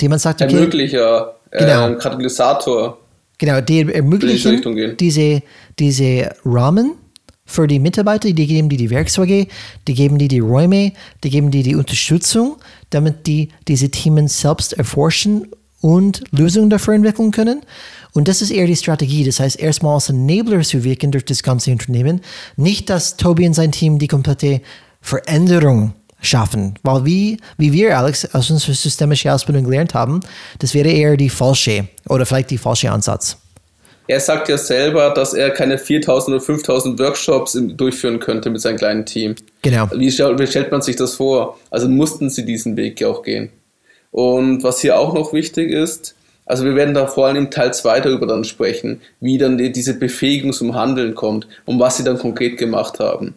[0.00, 0.54] die man sagt, okay.
[0.54, 1.90] Ermöglicher genau.
[1.90, 2.98] äh, Katalysator.
[3.38, 5.42] Genau, die ermöglichen diese,
[5.78, 6.94] diese Rahmen
[7.44, 9.46] für die Mitarbeiter, die geben die die Werkzeuge,
[9.86, 12.56] die geben die die Räume, die geben die die Unterstützung,
[12.90, 15.48] damit die diese Themen selbst erforschen
[15.80, 17.62] und Lösungen dafür entwickeln können.
[18.16, 19.24] Und das ist eher die Strategie.
[19.24, 22.22] Das heißt, erstmal als Enabler zu wirken durch das ganze Unternehmen.
[22.56, 24.60] Nicht, dass Tobi und sein Team die komplette
[25.00, 26.78] Veränderung schaffen.
[26.82, 30.20] Weil wie, wie wir, Alex, aus unserer systemischen Ausbildung gelernt haben,
[30.58, 33.36] das wäre eher die falsche oder vielleicht die falsche Ansatz.
[34.08, 38.76] Er sagt ja selber, dass er keine 4000 oder 5000 Workshops durchführen könnte mit seinem
[38.76, 39.34] kleinen Team.
[39.62, 39.88] Genau.
[39.92, 41.58] Wie, wie stellt man sich das vor?
[41.70, 43.50] Also mussten sie diesen Weg ja auch gehen.
[44.12, 46.15] Und was hier auch noch wichtig ist,
[46.46, 49.72] also wir werden da vor allem im Teil 2 darüber dann sprechen, wie dann die,
[49.72, 53.34] diese Befähigung zum Handeln kommt und was sie dann konkret gemacht haben.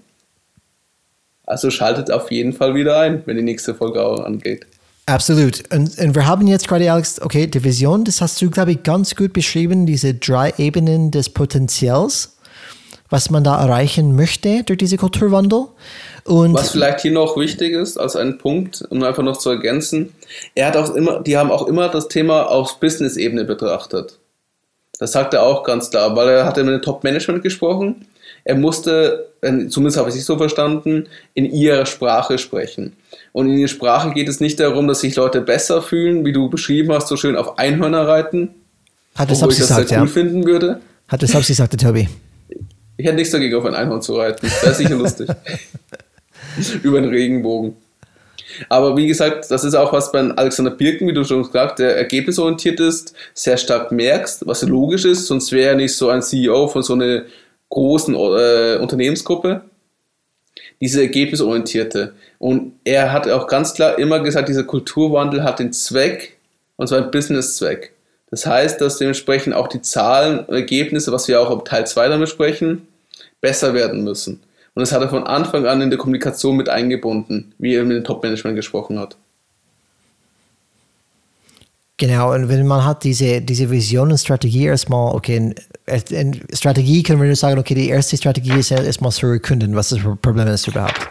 [1.46, 4.68] Also schaltet auf jeden Fall wieder ein, wenn die nächste Folge auch angeht.
[5.08, 5.64] Absolut.
[5.74, 8.84] Und, und wir haben jetzt gerade, Alex, okay, die Vision, das hast du, glaube ich,
[8.84, 12.38] ganz gut beschrieben, diese drei Ebenen des Potenzials,
[13.10, 15.66] was man da erreichen möchte durch diese Kulturwandel.
[16.26, 20.14] Und was vielleicht hier noch wichtig ist, als ein Punkt, um einfach noch zu ergänzen,
[20.56, 24.20] er hat auch immer, die haben auch immer das Thema auf Business-Ebene betrachtet.
[25.00, 28.06] Das sagt er auch ganz klar, weil er hat ja mit dem Top-Management gesprochen
[28.44, 32.94] er musste, zumindest habe ich es so verstanden, in ihrer Sprache sprechen.
[33.32, 36.50] Und in ihrer Sprache geht es nicht darum, dass sich Leute besser fühlen, wie du
[36.50, 38.50] beschrieben hast, so schön auf Einhörner reiten.
[39.16, 40.06] Hat es ich das sehr cool ja.
[40.08, 40.80] finden würde.
[41.08, 42.08] Hat es gesagt, der Tobi.
[43.00, 44.46] Ich hätte nichts dagegen, auf ein Einhorn zu reiten.
[44.62, 45.30] Das ist sicher lustig.
[46.84, 47.78] Über den Regenbogen.
[48.68, 51.80] Aber wie gesagt, das ist auch was bei Alexander Birken, wie du schon gesagt hast,
[51.80, 56.22] der ergebnisorientiert ist, sehr stark merkst, was logisch ist, sonst wäre er nicht so ein
[56.22, 57.24] CEO von so einer
[57.70, 59.62] großen äh, Unternehmensgruppe,
[60.82, 62.16] diese ergebnisorientierte.
[62.38, 66.38] Und er hat auch ganz klar immer gesagt, dieser Kulturwandel hat den Zweck,
[66.76, 67.94] und zwar einen Business-Zweck.
[68.30, 72.10] Das heißt, dass dementsprechend auch die Zahlen und Ergebnisse, was wir auch im Teil 2
[72.10, 72.89] dann besprechen,
[73.42, 74.42] besser werden müssen.
[74.76, 77.98] Und das hat er von Anfang an in der Kommunikation mit eingebunden, wie er mit
[77.98, 79.18] dem Top-Management gesprochen hat.
[81.98, 85.54] Genau, und wenn man hat diese, diese Vision und Strategie erstmal, okay,
[86.10, 89.90] in Strategie können wir nur sagen, okay, die erste Strategie ist erstmal zu erkunden, was
[89.90, 91.10] das Problem ist überhaupt.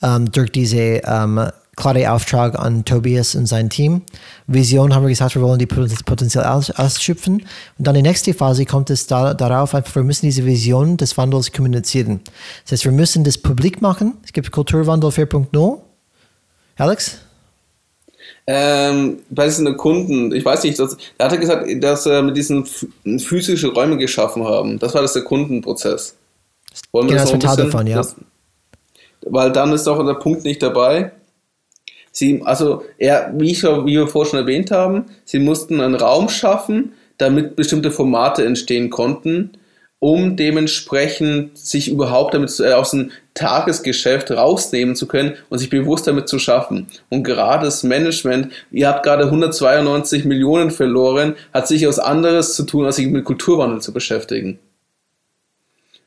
[0.00, 4.02] Ähm, durch diese ähm, klare Auftrag an Tobias und sein Team.
[4.46, 7.46] Vision haben wir gesagt, wir wollen die Potenzial aus, ausschöpfen.
[7.78, 11.16] Und dann die nächste Phase kommt es da, darauf, einfach, wir müssen diese Vision des
[11.16, 12.20] Wandels kommunizieren.
[12.64, 14.14] Das heißt, wir müssen das publik machen.
[14.24, 15.78] Es gibt Kulturwandel 4.0.
[16.76, 17.18] Alex?
[18.46, 22.36] ähm, bei diesen Kunden, ich weiß nicht, das, da hat er gesagt, dass er mit
[22.36, 22.66] diesen
[23.18, 24.78] physischen Räume geschaffen haben.
[24.78, 26.16] Das war das der Kundenprozess.
[26.90, 27.96] Wollen wir genau, das, das davon, ja.
[27.96, 28.16] Das,
[29.26, 31.12] weil dann ist auch der Punkt nicht dabei.
[32.12, 36.28] Sie, also, er, wie, ich, wie wir vorhin schon erwähnt haben, sie mussten einen Raum
[36.28, 39.52] schaffen, damit bestimmte Formate entstehen konnten
[40.02, 46.08] um dementsprechend sich überhaupt damit äh, aus dem Tagesgeschäft rausnehmen zu können und sich bewusst
[46.08, 46.88] damit zu schaffen.
[47.08, 52.64] Und gerade das Management, ihr habt gerade 192 Millionen verloren, hat sich aus anderes zu
[52.64, 54.58] tun, als sich mit Kulturwandel zu beschäftigen.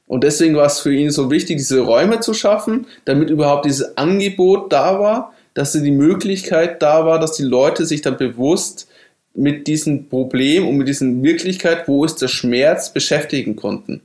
[0.08, 3.96] Und deswegen war es für ihn so wichtig, diese Räume zu schaffen, damit überhaupt dieses
[3.96, 8.88] Angebot da war, dass die Möglichkeit da war, dass die Leute sich dann bewusst
[9.34, 14.02] mit diesem Problem und mit dieser Wirklichkeit, wo ist der Schmerz, beschäftigen konnten.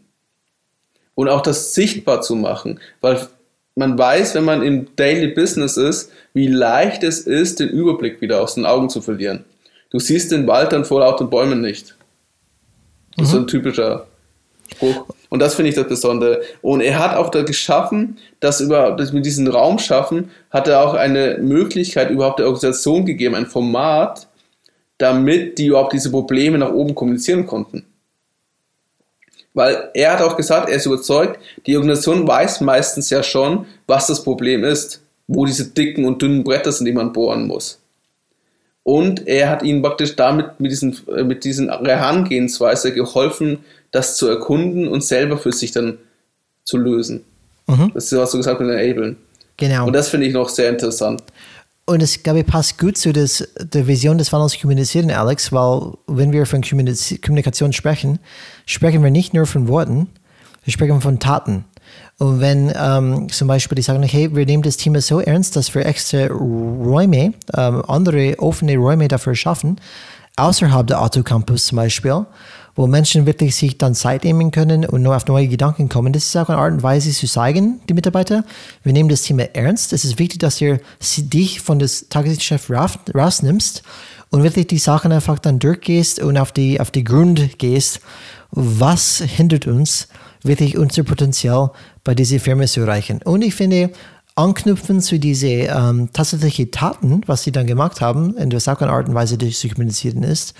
[1.14, 3.26] Und auch das sichtbar zu machen, weil
[3.74, 8.40] man weiß, wenn man im Daily Business ist, wie leicht es ist, den Überblick wieder
[8.40, 9.44] aus den Augen zu verlieren.
[9.90, 11.96] Du siehst den Wald dann vor lauter Bäumen nicht.
[13.16, 13.24] Das mhm.
[13.24, 13.48] ist so ein mhm.
[13.48, 14.06] typischer
[14.72, 15.06] Spruch.
[15.30, 16.42] Und das finde ich das Besondere.
[16.60, 20.82] Und er hat auch da geschaffen, dass über dass mit diesem Raum schaffen, hat er
[20.82, 24.28] auch eine Möglichkeit überhaupt der Organisation gegeben, ein Format,
[24.98, 27.86] damit die überhaupt diese Probleme nach oben kommunizieren konnten.
[29.54, 34.08] Weil er hat auch gesagt, er ist überzeugt, die Organisation weiß meistens ja schon, was
[34.08, 37.80] das Problem ist, wo diese dicken und dünnen Bretter sind, die man bohren muss.
[38.82, 43.58] Und er hat ihnen praktisch damit mit diesen, äh, mit diesen Herangehensweise geholfen,
[43.90, 45.98] das zu erkunden und selber für sich dann
[46.64, 47.24] zu lösen.
[47.66, 47.90] Mhm.
[47.94, 49.16] Das ist, was du gesagt hast mit Enablen.
[49.56, 49.86] Genau.
[49.86, 51.22] Und das finde ich noch sehr interessant.
[51.86, 55.92] Und es, glaube ich, passt gut zu des, der Vision des Wandels kommunizieren, Alex, weil
[56.06, 58.20] wenn wir von Kommunikation sprechen,
[58.64, 60.08] sprechen wir nicht nur von Worten,
[60.62, 61.64] wir sprechen von Taten.
[62.18, 65.74] Und wenn ähm, zum Beispiel die sagen, hey, wir nehmen das Thema so ernst, dass
[65.74, 69.80] wir extra Räume, ähm, andere offene Räume dafür schaffen,
[70.36, 72.24] außerhalb der Autocampus zum Beispiel,
[72.74, 76.12] wo Menschen wirklich sich dann Zeit nehmen können und nur auf neue Gedanken kommen.
[76.12, 78.44] Das ist auch eine Art und Weise zu zeigen, die Mitarbeiter,
[78.82, 79.92] wir nehmen das Thema ernst.
[79.92, 80.80] Es ist wichtig, dass ihr
[81.18, 82.70] dich von das Tagesgeschäft
[83.14, 83.82] rausnimmst
[84.30, 88.00] und wirklich die Sachen einfach dann durchgehst und auf die, auf die Grund gehst.
[88.50, 90.08] Was hindert uns,
[90.42, 91.70] wirklich unser Potenzial
[92.04, 93.20] bei dieser Firma zu erreichen?
[93.24, 93.90] Und ich finde,
[94.34, 98.90] anknüpfen zu diese ähm, tatsächlichen Taten, was sie dann gemacht haben, in der auch eine
[98.90, 100.54] Art und Weise, die zu kommunizieren ist,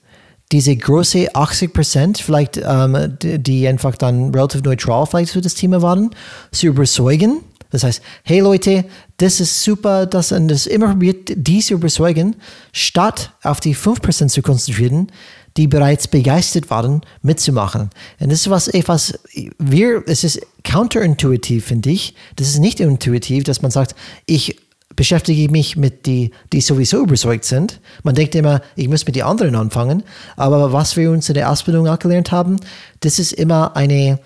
[0.53, 5.55] diese große 80 Prozent, vielleicht, ähm, die, die einfach dann relativ neutral vielleicht für das
[5.55, 6.11] Thema waren,
[6.51, 7.41] zu überzeugen,
[7.73, 8.85] das heißt, hey Leute,
[9.17, 12.37] das ist super, dass man das immer probiert, dies zu überzeugen,
[12.73, 15.11] statt auf die 5% zu konzentrieren,
[15.57, 17.91] die bereits begeistert waren, mitzumachen.
[18.21, 19.19] Und das ist was, etwas,
[19.59, 22.15] wir, es ist counterintuitiv, finde ich.
[22.37, 23.95] Das ist nicht intuitiv, dass man sagt,
[24.27, 24.57] ich
[24.97, 27.81] beschäftige mich mit die, die sowieso überzeugt sind.
[28.03, 30.03] Man denkt immer, ich muss mit den anderen anfangen.
[30.37, 32.57] Aber was wir uns in der Ausbildung auch gelernt haben,
[33.01, 34.19] das ist immer eine,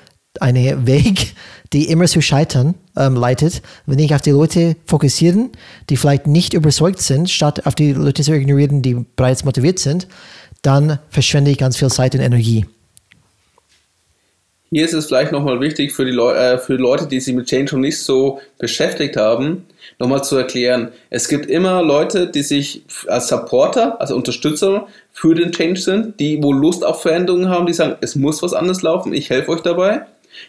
[0.43, 1.35] eine Weg,
[1.73, 5.51] die immer zu Scheitern ähm, leitet, wenn ich auf die Leute fokussieren,
[5.91, 10.07] die vielleicht nicht überzeugt sind, statt auf die Leute zu ignorieren, die bereits motiviert sind,
[10.63, 12.67] dann verschwende ich ganz viel Zeit und Energie.
[14.71, 17.77] Hier ist es vielleicht nochmal wichtig für die, äh, für Leute, die sich mit Change
[17.77, 19.65] noch nicht so beschäftigt haben,
[20.01, 20.91] nochmal zu erklären.
[21.09, 26.43] Es gibt immer Leute, die sich als Supporter, also Unterstützer für den Change sind, die
[26.43, 29.61] wo Lust auf Veränderungen haben, die sagen, es muss was anderes laufen, ich helfe euch
[29.61, 30.03] dabei.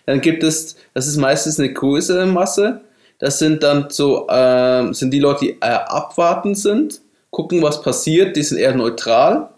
[0.05, 2.81] Dann gibt es, das ist meistens eine größere Masse.
[3.19, 8.35] Das sind dann so, äh, sind die Leute, die eher abwartend sind, gucken, was passiert,
[8.35, 9.49] die sind eher neutral.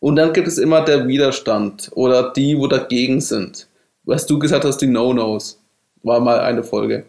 [0.00, 3.66] Und dann gibt es immer der Widerstand oder die, wo dagegen sind.
[4.04, 5.60] Was du gesagt hast, die No-Nos,
[6.02, 7.04] war mal eine Folge.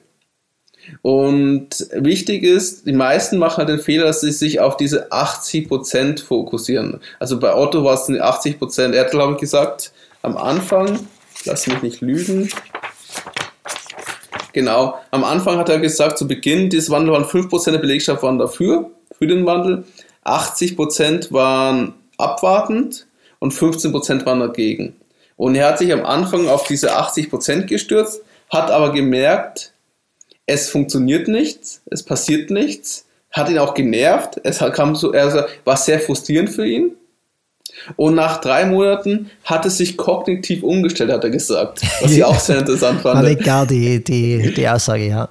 [1.01, 6.24] Und wichtig ist, die meisten machen halt den Fehler, dass sie sich auf diese 80%
[6.24, 6.99] fokussieren.
[7.20, 9.91] Also bei Otto war es 80%, er hat glaube ich gesagt,
[10.22, 10.99] am Anfang
[11.45, 12.49] lass mich nicht lügen.
[14.53, 18.39] Genau, am Anfang hat er gesagt, zu Beginn dieses Wandel waren 5% der Belegschaft waren
[18.39, 19.83] dafür, für den Wandel,
[20.25, 23.07] 80% waren abwartend
[23.39, 24.95] und 15% waren dagegen.
[25.37, 29.73] Und er hat sich am Anfang auf diese 80% gestürzt, hat aber gemerkt,
[30.45, 35.77] es funktioniert nichts, es passiert nichts, hat ihn auch genervt, es kam so, er war
[35.77, 36.95] sehr frustrierend für ihn.
[37.95, 41.82] Und nach drei Monaten hat es sich kognitiv umgestellt, hat er gesagt.
[42.01, 43.24] Was ich auch sehr interessant fand.
[43.24, 45.30] War egal die, die, die Aussage, ja.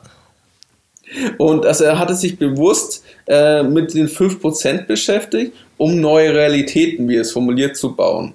[1.39, 7.17] Und also er hatte sich bewusst äh, mit den 5% beschäftigt, um neue Realitäten, wie
[7.17, 8.35] er es formuliert, zu bauen.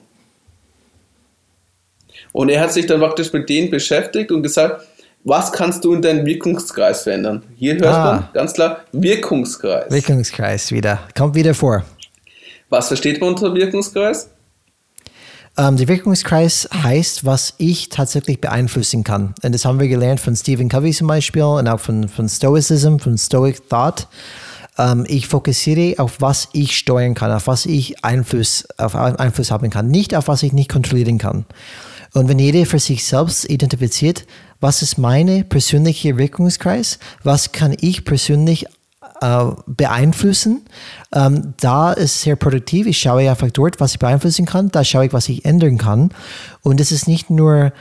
[2.32, 4.88] Und er hat sich dann praktisch mit denen beschäftigt und gesagt,
[5.24, 7.44] was kannst du in deinem Wirkungskreis verändern?
[7.56, 8.06] Hier hört ah.
[8.06, 9.90] man ganz klar Wirkungskreis.
[9.90, 11.00] Wirkungskreis wieder.
[11.16, 11.86] Kommt wieder vor.
[12.74, 14.32] Was versteht man unter Wirkungskreis?
[15.60, 19.36] Ähm, der Wirkungskreis heißt, was ich tatsächlich beeinflussen kann.
[19.44, 22.98] Und das haben wir gelernt von Stephen Covey zum Beispiel und auch von, von Stoicism,
[22.98, 24.08] von Stoic Thought.
[24.80, 29.70] Ähm, ich fokussiere auf was ich steuern kann, auf was ich Einfluss, auf Einfluss haben
[29.70, 31.46] kann, nicht auf was ich nicht kontrollieren kann.
[32.16, 34.26] Und wenn jeder für sich selbst identifiziert,
[34.62, 38.66] was ist meine persönliche Wirkungskreis, was kann ich persönlich
[39.24, 40.66] äh, beeinflussen.
[41.14, 42.88] Ähm, da ist es sehr produktiv.
[42.88, 44.70] Ich schaue einfach dort, was ich beeinflussen kann.
[44.70, 46.10] Da schaue ich, was ich ändern kann.
[46.62, 47.72] Und es ist nicht nur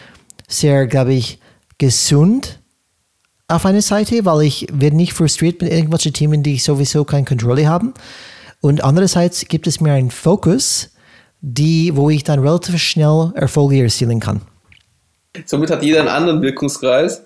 [0.47, 1.41] sehr, glaube ich,
[1.79, 2.61] gesund
[3.49, 7.25] auf einer Seite, weil ich werde nicht frustriert mit irgendwelchen Themen, die ich sowieso keine
[7.25, 7.93] Kontrolle haben.
[8.61, 10.91] Und andererseits gibt es mir einen Fokus,
[11.41, 14.43] die, wo ich dann relativ schnell Erfolge erzielen kann.
[15.45, 17.23] Somit hat jeder einen anderen Wirkungskreis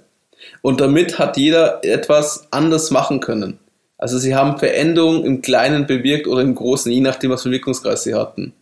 [0.62, 3.58] und damit hat jeder etwas anders machen können.
[3.98, 8.02] Also sie haben Veränderungen im Kleinen bewirkt oder im Großen, je nachdem, was für Wirkungskreis
[8.02, 8.52] sie hatten.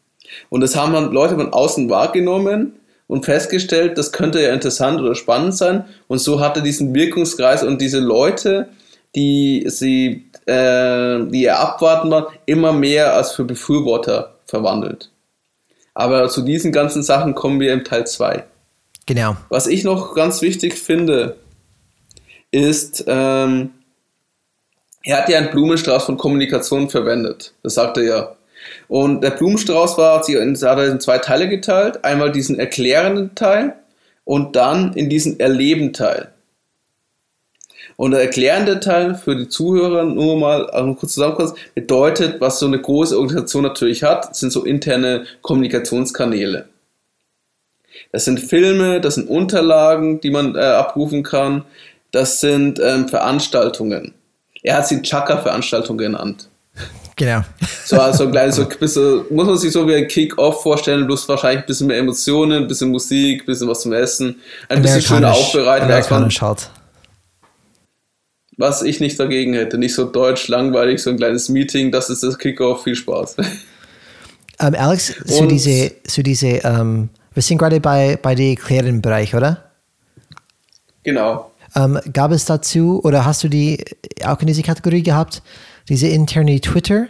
[0.49, 2.75] Und das haben dann Leute von außen wahrgenommen
[3.07, 5.85] und festgestellt, das könnte ja interessant oder spannend sein.
[6.09, 8.69] Und so hatte diesen Wirkungskreis und diese Leute,
[9.15, 15.11] die sie, äh, die er abwarten waren, immer mehr als für Befürworter verwandelt.
[15.95, 18.45] Aber zu diesen ganzen Sachen kommen wir im Teil 2.
[19.07, 19.37] Genau.
[19.49, 21.37] Was ich noch ganz wichtig finde,
[22.51, 23.71] ist, ähm,
[25.05, 27.53] er hat ja einen Blumenstrauß von Kommunikation verwendet.
[27.63, 28.37] Das sagt er ja.
[28.89, 32.05] Und der Blumenstrauß war, hat er in zwei Teile geteilt.
[32.05, 33.75] Einmal diesen erklärenden Teil
[34.25, 36.31] und dann in diesen erlebenden Teil.
[37.97, 42.67] Und der erklärende Teil für die Zuhörer, nur mal also kurz zusammenfassen, bedeutet, was so
[42.67, 46.67] eine große Organisation natürlich hat, sind so interne Kommunikationskanäle.
[48.11, 51.65] Das sind Filme, das sind Unterlagen, die man äh, abrufen kann,
[52.11, 54.15] das sind ähm, Veranstaltungen.
[54.65, 56.49] Er hat sie Chaka-Veranstaltung genannt.
[57.17, 57.43] Genau.
[57.85, 61.29] So, also ein kleines, so, bisschen, muss man sich so wie ein Kick-Off vorstellen, bloß
[61.29, 65.03] wahrscheinlich ein bisschen mehr Emotionen, ein bisschen Musik, ein bisschen was zum Essen, ein bisschen
[65.03, 65.85] schöner aufbereitet.
[65.85, 66.71] Amerikanisch halt.
[68.57, 72.25] Was ich nicht dagegen hätte, nicht so deutsch, langweilig, so ein kleines Meeting, das ist
[72.25, 73.37] das Kick-Off, viel Spaß.
[74.61, 79.35] Ähm, Alex, zu diese, zu diese ähm, wir sind gerade bei, bei dem erklärenden Bereich,
[79.35, 79.73] oder?
[81.03, 81.51] Genau.
[81.77, 83.85] Ähm, gab es dazu oder hast du die
[84.25, 85.43] auch in diese Kategorie gehabt,
[85.89, 87.07] diese interne Twitter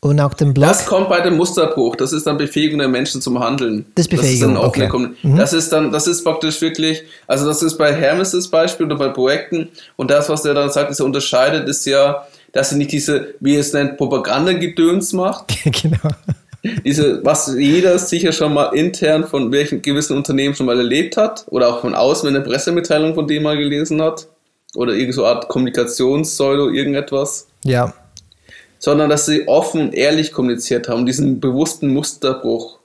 [0.00, 0.68] und auch den Blog?
[0.68, 1.96] Das kommt bei dem Musterbruch.
[1.96, 3.84] Das ist dann Befähigung der Menschen zum Handeln.
[3.94, 4.54] Das ist Befähigung.
[4.54, 5.08] Das ist, okay.
[5.22, 5.36] mhm.
[5.36, 8.96] das ist dann, das ist praktisch wirklich, also das ist bei Hermes das Beispiel oder
[8.96, 12.78] bei Projekten und das, was der dann sagt, ist er unterscheidet, ist ja, dass er
[12.78, 15.54] nicht diese, wie es nennt, Propagandagedöns macht.
[15.82, 16.10] genau
[16.84, 21.44] diese, was jeder sicher schon mal intern von welchen gewissen Unternehmen schon mal erlebt hat
[21.48, 24.28] oder auch von außen, wenn eine Pressemitteilung von dem mal gelesen hat
[24.74, 27.48] oder irgendeine so Art Kommunikationssäule, irgendetwas.
[27.64, 27.92] Ja.
[28.78, 32.78] Sondern, dass sie offen und ehrlich kommuniziert haben, diesen bewussten Musterbruch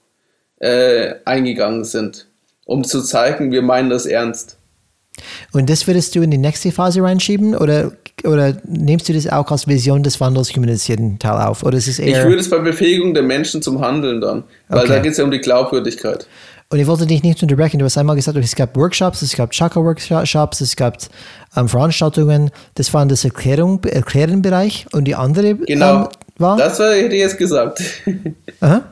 [0.59, 2.27] äh, eingegangen sind,
[2.65, 4.57] um zu zeigen, wir meinen das ernst.
[5.51, 7.91] Und das würdest du in die nächste Phase reinschieben oder
[8.23, 11.63] oder nimmst du das auch als Vision des Wandels kommunizierten Teil auf?
[11.63, 14.79] Oder ist es eher ich würde es bei Befähigung der Menschen zum Handeln dann, weil
[14.79, 14.87] okay.
[14.87, 16.27] da geht es ja um die Glaubwürdigkeit.
[16.69, 17.79] Und ich wollte dich nicht unterbrechen.
[17.79, 20.97] Du hast einmal gesagt, es gab Workshops, es gab Chakra-Workshops, es gab
[21.55, 22.51] ähm, Veranstaltungen.
[22.75, 24.85] Das war in das Erklärung, Erklärenbereich.
[24.91, 26.07] Und die andere genau, ähm,
[26.37, 26.57] war?
[26.57, 27.81] Das war, hätte ich jetzt gesagt.
[28.59, 28.83] Aha.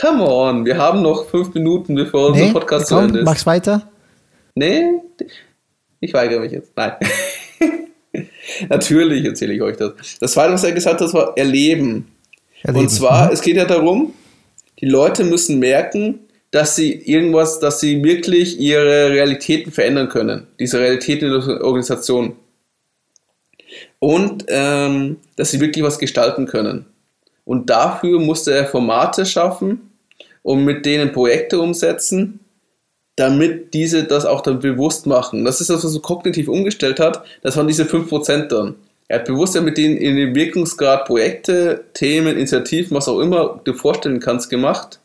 [0.00, 3.24] Come on, wir haben noch fünf Minuten, bevor nee, unser Podcast komm, zu Ende ist.
[3.26, 3.90] Mach's weiter.
[4.54, 4.84] Nee,
[6.00, 6.72] ich weigere mich jetzt.
[6.76, 6.92] Nein.
[8.68, 9.92] Natürlich erzähle ich euch das.
[10.20, 12.06] Das zweite, was er gesagt hat, war Erleben.
[12.62, 12.84] erleben.
[12.84, 13.32] Und zwar, mhm.
[13.32, 14.12] es geht ja darum,
[14.80, 20.46] die Leute müssen merken, dass sie irgendwas, dass sie wirklich ihre Realitäten verändern können.
[20.58, 22.36] Diese Realitäten in der Organisation.
[23.98, 26.84] Und ähm, dass sie wirklich was gestalten können.
[27.44, 29.92] Und dafür musste er Formate schaffen
[30.42, 32.40] und mit denen Projekte umsetzen,
[33.16, 35.44] damit diese das auch dann bewusst machen.
[35.44, 37.24] Das ist das, was er so kognitiv umgestellt hat.
[37.42, 38.76] Das waren diese 5% dann.
[39.08, 43.60] Er hat bewusst ja mit denen in den Wirkungsgrad Projekte, Themen, Initiativen, was auch immer
[43.64, 45.00] du vorstellen kannst, gemacht,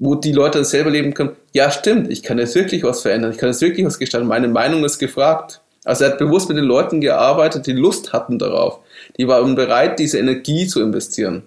[0.00, 1.36] wo die Leute dann selber leben können.
[1.52, 4.26] Ja, stimmt, ich kann jetzt wirklich was verändern, ich kann jetzt wirklich was gestalten.
[4.26, 5.60] Meine Meinung ist gefragt.
[5.84, 8.80] Also er hat bewusst mit den Leuten gearbeitet, die Lust hatten darauf.
[9.16, 11.44] Die waren bereit, diese Energie zu investieren.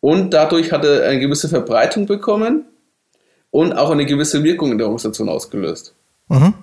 [0.00, 2.64] Und dadurch hat er eine gewisse Verbreitung bekommen
[3.50, 5.94] und auch eine gewisse Wirkung in der Organisation ausgelöst.
[6.28, 6.54] Mhm.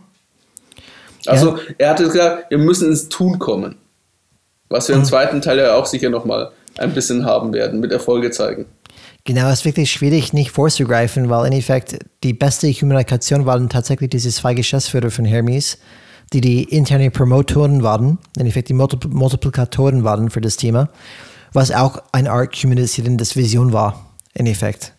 [1.25, 1.63] Also ja.
[1.77, 3.75] er hatte gesagt, wir müssen ins Tun kommen.
[4.69, 5.01] Was wir mhm.
[5.01, 8.65] im zweiten Teil ja auch sicher nochmal ein bisschen haben werden, mit Erfolge zeigen.
[9.23, 14.11] Genau, es ist wirklich schwierig, nicht vorzugreifen, weil im Endeffekt die beste Kommunikation waren tatsächlich
[14.11, 15.79] diese zwei Geschäftsführer von Hermes,
[16.31, 20.89] die die internen Promotoren waren, im Endeffekt die Multiplikatoren waren für das Thema,
[21.53, 24.93] was auch eine Art kommunizierendes Vision war, im Endeffekt.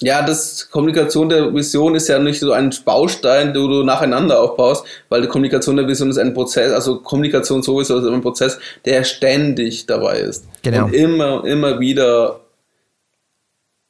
[0.00, 4.84] Ja, das Kommunikation der Vision ist ja nicht so ein Baustein, den du nacheinander aufbaust,
[5.08, 9.04] weil die Kommunikation der Vision ist ein Prozess, also Kommunikation sowieso ist ein Prozess, der
[9.04, 10.44] ständig dabei ist.
[10.62, 10.84] Genau.
[10.84, 12.40] Und immer, immer wieder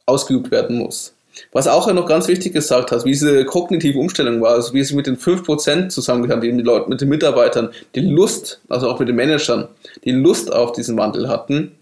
[0.06, 1.14] ausgeübt werden muss.
[1.52, 4.94] Was auch noch ganz wichtig gesagt hast, wie diese kognitive Umstellung war, also wie sie
[4.94, 9.16] mit den 5% zusammengekommen, die Leute, mit den Mitarbeitern, die Lust, also auch mit den
[9.16, 9.68] Managern,
[10.04, 11.72] die Lust auf diesen Wandel hatten,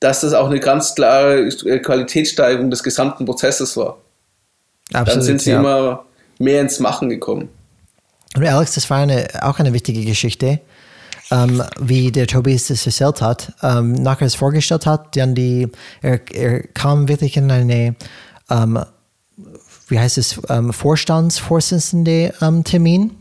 [0.00, 3.98] dass das auch eine ganz klare Qualitätssteigerung des gesamten Prozesses war.
[4.92, 5.58] Absolut, Dann sind sie ja.
[5.58, 6.04] immer
[6.38, 7.48] mehr ins Machen gekommen.
[8.36, 10.60] Und Alex, das war eine, auch eine wichtige Geschichte,
[11.30, 13.52] ähm, wie der Tobias das erzählt hat.
[13.62, 15.68] Ähm, nachher es vorgestellt hat, dann die,
[16.02, 17.96] er, er kam wirklich in eine,
[18.50, 18.78] ähm,
[19.88, 23.16] wie heißt es, ähm, Vorstandsvorsitzende ähm, Termin,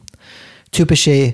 [0.72, 1.34] typische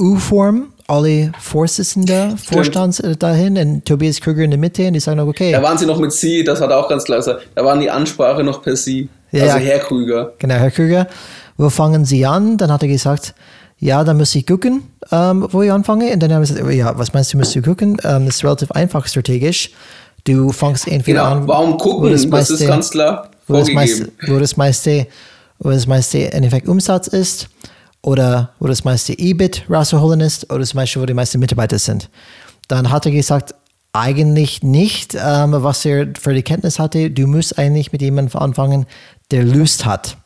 [0.00, 5.20] U-Form, alle Vorsitzende, Vorstands äh, dahin und Tobias Krüger in der Mitte und die sagen
[5.20, 5.52] auch, okay.
[5.52, 7.46] Da waren sie noch mit Sie, das hat auch ganz klar gesagt.
[7.54, 9.08] Da waren die Ansprache noch per Sie.
[9.30, 10.32] Ja, also Herr Krüger.
[10.38, 11.06] Genau, Herr Krüger.
[11.58, 12.56] Wo fangen Sie an?
[12.56, 13.34] Dann hat er gesagt,
[13.78, 14.82] ja, dann muss ich gucken,
[15.12, 16.10] ähm, wo ich anfange.
[16.10, 17.98] Und dann haben wir gesagt, ja, was meinst du, musst du gucken?
[18.02, 19.70] Ähm, das ist relativ einfach strategisch.
[20.24, 21.36] Du fängst entweder genau.
[21.36, 21.48] an.
[21.48, 22.10] Warum gucken?
[22.10, 23.30] Das, meiste, das ist ganz klar.
[23.46, 25.06] Wo das, meiste, wo das meiste,
[25.58, 27.48] wo das meiste im Endeffekt Umsatz ist
[28.02, 32.10] oder wo das meiste EBIT rauszuholen ist oder zum Beispiel, wo die meisten Mitarbeiter sind.
[32.68, 33.54] Dann hat er gesagt,
[33.92, 37.10] eigentlich nicht, ähm, was er für die Kenntnis hatte.
[37.10, 38.86] Du musst eigentlich mit jemandem anfangen,
[39.30, 40.18] der Lust hat.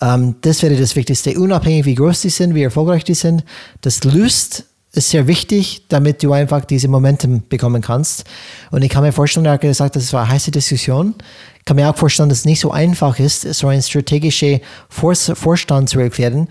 [0.00, 3.44] Ähm, das wäre das Wichtigste, unabhängig wie groß die sind, wie erfolgreich die sind.
[3.80, 8.24] Das Lust ist sehr wichtig, damit du einfach diese Momentum bekommen kannst.
[8.70, 11.14] Und ich kann mir vorstellen, er hat gesagt, das war eine heiße Diskussion.
[11.58, 15.90] Ich kann mir auch vorstellen, dass es nicht so einfach ist, so einen strategischen Vorstand
[15.90, 16.48] zu erklären.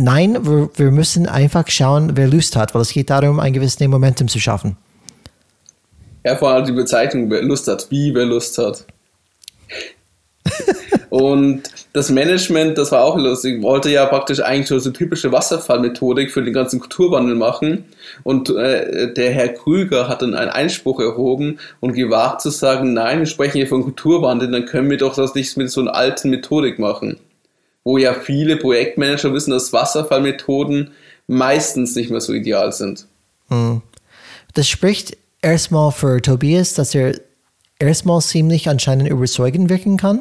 [0.00, 3.80] Nein, wir, wir müssen einfach schauen, wer Lust hat, weil es geht darum, ein gewisses
[3.80, 4.76] Momentum zu schaffen.
[6.24, 8.84] Ja, vor allem die Bezeichnung, wer Lust hat, wie wer Lust hat.
[11.10, 16.30] und das Management, das war auch lustig, wollte ja praktisch eigentlich so eine typische Wasserfallmethodik
[16.30, 17.84] für den ganzen Kulturwandel machen.
[18.22, 23.18] Und äh, der Herr Krüger hat dann einen Einspruch erhoben und gewagt zu sagen, nein,
[23.18, 26.30] wir sprechen hier von Kulturwandel, dann können wir doch das nicht mit so einer alten
[26.30, 27.18] Methodik machen
[27.88, 30.90] wo ja viele Projektmanager wissen, dass Wasserfallmethoden
[31.26, 33.06] meistens nicht mehr so ideal sind.
[33.48, 33.80] Hm.
[34.52, 37.18] Das spricht erstmal für Tobias, dass er
[37.78, 40.20] erstmal ziemlich anscheinend überzeugend wirken kann,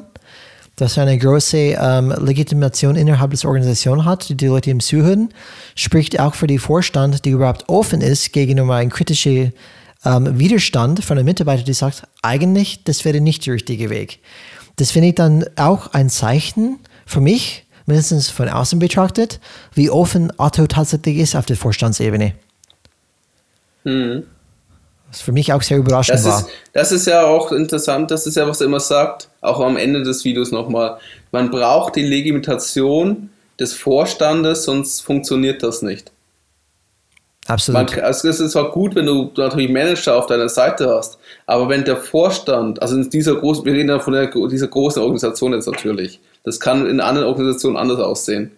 [0.77, 5.33] dass er eine große ähm, Legitimation innerhalb des Organisations hat, die die Leute ihm zuhören,
[5.75, 9.51] spricht auch für den Vorstand, die überhaupt offen ist gegenüber einem kritischen
[10.05, 14.19] ähm, Widerstand von einem Mitarbeiter, die sagt, eigentlich, das wäre nicht der richtige Weg.
[14.77, 19.39] Das finde ich dann auch ein Zeichen, für mich, mindestens von außen betrachtet,
[19.73, 22.33] wie offen Otto tatsächlich ist auf der Vorstandsebene.
[23.85, 24.23] Mhm.
[25.09, 26.39] Was für mich auch sehr überraschend das war.
[26.41, 29.77] Ist, das ist ja auch interessant, das ist ja, was er immer sagt, auch am
[29.77, 30.97] Ende des Videos nochmal.
[31.31, 36.11] Man braucht die Legitimation des Vorstandes, sonst funktioniert das nicht.
[37.47, 37.95] Absolut.
[37.95, 41.69] Man, also es ist zwar gut, wenn du natürlich Manager auf deiner Seite hast, aber
[41.69, 45.53] wenn der Vorstand, also in dieser großen, wir reden ja von der, dieser großen Organisation
[45.53, 48.51] jetzt natürlich, das kann in anderen Organisationen anders aussehen.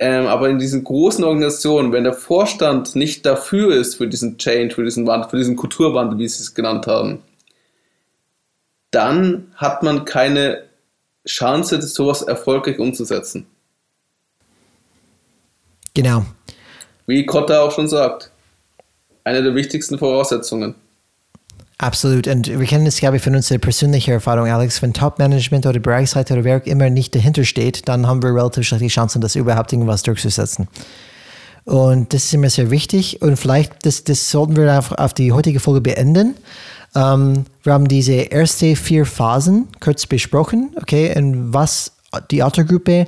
[0.00, 4.74] Ähm, aber in diesen großen Organisationen, wenn der Vorstand nicht dafür ist für diesen Change,
[4.74, 7.22] für diesen Wandel, für diesen Kulturwandel, wie sie es genannt haben,
[8.90, 10.64] dann hat man keine
[11.26, 13.46] Chance, sowas erfolgreich umzusetzen.
[15.94, 16.24] Genau.
[17.08, 18.30] Wie Kotta auch schon sagt,
[19.24, 20.74] eine der wichtigsten Voraussetzungen.
[21.78, 22.26] Absolut.
[22.26, 24.82] Und wir kennen es, glaube ich, von unserer persönlichen Erfahrung, Alex.
[24.82, 28.66] Wenn Top-Management oder Bereichsleiter oder wer auch immer nicht dahinter steht, dann haben wir relativ
[28.66, 30.68] schlechte Chancen, das überhaupt irgendwas durchzusetzen.
[31.64, 33.22] Und das ist immer sehr wichtig.
[33.22, 36.34] Und vielleicht, das, das sollten wir auf, auf die heutige Folge beenden.
[36.94, 41.92] Ähm, wir haben diese ersten vier Phasen kurz besprochen, okay, und was
[42.30, 43.06] die Otto-Gruppe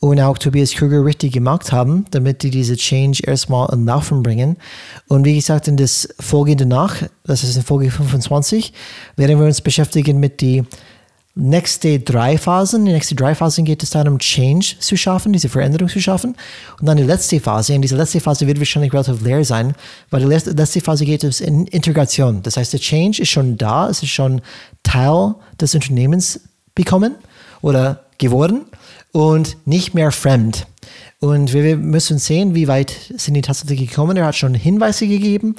[0.00, 4.56] und auch Tobias Krüger richtig gemacht haben, damit die diese Change erstmal in Laufen bringen.
[5.08, 8.72] Und wie gesagt, in das Folge danach, das ist in Folge 25,
[9.16, 10.64] werden wir uns beschäftigen mit die
[11.34, 12.84] nächste drei Phasen.
[12.84, 16.36] Die nächste drei Phasen geht es dann um Change zu schaffen, diese Veränderung zu schaffen.
[16.78, 17.74] Und dann die letzte Phase.
[17.74, 19.74] Und diese letzte Phase wird wahrscheinlich relativ leer sein,
[20.10, 22.42] weil die letzte Phase geht es in Integration.
[22.42, 24.42] Das heißt, der Change ist schon da, es ist schon
[24.82, 26.40] Teil des Unternehmens
[26.74, 27.16] bekommen
[27.62, 28.66] oder geworden
[29.12, 30.66] und nicht mehr fremd.
[31.20, 34.16] Und wir müssen sehen, wie weit sind die tatsächlich gekommen.
[34.16, 35.54] Er hat schon Hinweise gegeben,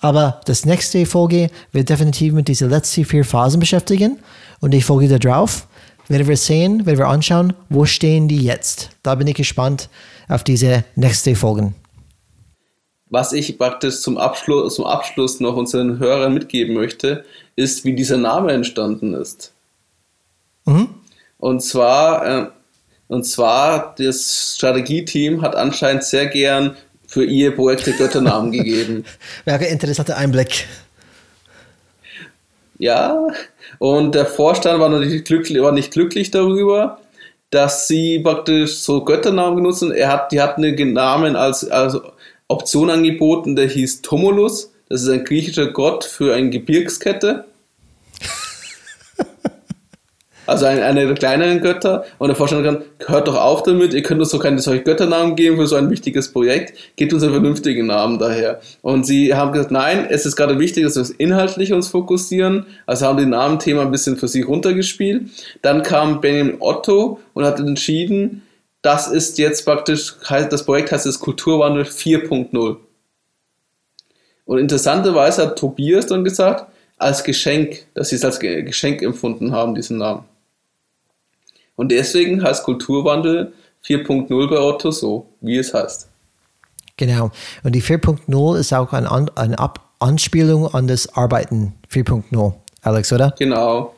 [0.00, 4.20] aber das nächste Folge wird definitiv mit diesen letzten vier Phasen beschäftigen.
[4.60, 5.66] Und die Folge darauf
[6.06, 8.90] werden wir sehen, werden wir anschauen, wo stehen die jetzt.
[9.02, 9.88] Da bin ich gespannt
[10.28, 11.74] auf diese nächste Folgen.
[13.10, 17.24] Was ich praktisch zum Abschluss, zum Abschluss noch unseren Hörern mitgeben möchte,
[17.56, 19.52] ist, wie dieser Name entstanden ist.
[20.66, 20.88] Mhm.
[21.38, 22.46] Und zwar, äh,
[23.08, 26.76] und zwar, das Strategieteam hat anscheinend sehr gern
[27.06, 29.04] für ihr Projekte Götternamen gegeben.
[29.44, 30.66] Wäre ein interessanter Einblick.
[32.78, 33.26] Ja,
[33.78, 37.00] und der Vorstand war natürlich glücklich, war nicht glücklich darüber,
[37.50, 39.90] dass sie praktisch so Götternamen benutzen.
[39.90, 41.98] Er hat, die hatten einen Namen als, als
[42.46, 44.72] Option angeboten, der hieß Tomulus.
[44.88, 47.46] Das ist ein griechischer Gott für eine Gebirgskette.
[50.48, 52.06] Also eine, eine der kleineren Götter.
[52.16, 55.36] Und der Vorstand kann, hört doch auf damit, ihr könnt uns doch keine solche Götternamen
[55.36, 56.72] geben für so ein wichtiges Projekt.
[56.96, 58.58] Gebt uns einen vernünftigen Namen daher.
[58.80, 62.64] Und sie haben gesagt, nein, es ist gerade wichtig, dass wir uns inhaltlich uns fokussieren.
[62.86, 65.28] Also haben die Namenthema ein bisschen für sie runtergespielt.
[65.60, 68.40] Dann kam Benjamin Otto und hat entschieden,
[68.80, 72.76] das ist jetzt praktisch, das Projekt heißt jetzt Kulturwandel 4.0.
[74.46, 79.74] Und interessanterweise hat Tobias dann gesagt, als Geschenk, dass sie es als Geschenk empfunden haben,
[79.74, 80.24] diesen Namen.
[81.78, 83.52] Und deswegen heißt Kulturwandel
[83.86, 86.08] 4.0 bei Otto so, wie es heißt.
[86.96, 87.30] Genau.
[87.62, 89.56] Und die 4.0 ist auch eine, eine
[90.00, 92.52] Anspielung an das Arbeiten 4.0,
[92.82, 93.32] Alex, oder?
[93.38, 93.94] Genau.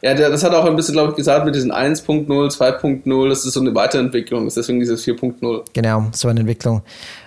[0.00, 3.44] Ja, der, das hat auch ein bisschen, glaube ich, gesagt mit diesen 1.0, 2.0, das
[3.44, 5.64] ist so eine Weiterentwicklung, das ist deswegen dieses 4.0.
[5.72, 6.82] Genau, so eine Entwicklung.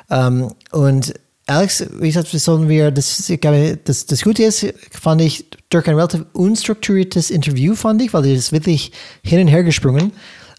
[0.10, 1.14] Ähm, und
[1.48, 5.88] Alex, wie gesagt, sollen wir, das, ich glaube, das, das Gute ist, fand ich, durch
[5.88, 8.91] ein relativ unstrukturiertes Interview, fand ich, weil die ist wirklich
[9.24, 10.12] hin und her gesprungen.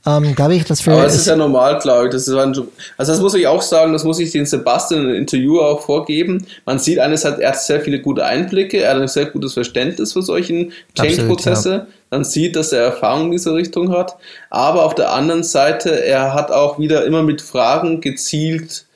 [0.07, 0.95] Ähm, glaube ich, dass wir.
[0.95, 2.13] Aber das ist ja normal, glaube ich.
[2.13, 2.55] Das ist ein,
[2.97, 6.47] also, das muss ich auch sagen, das muss ich den Sebastian im Interview auch vorgeben.
[6.65, 10.15] Man sieht einerseits, er hat sehr viele gute Einblicke, er hat ein sehr gutes Verständnis
[10.15, 11.71] für solchen Change-Prozesse.
[11.71, 11.87] Ja.
[12.11, 14.17] Man sieht, dass er Erfahrung in dieser Richtung hat.
[14.49, 18.87] Aber auf der anderen Seite, er hat auch wieder immer mit Fragen gezielt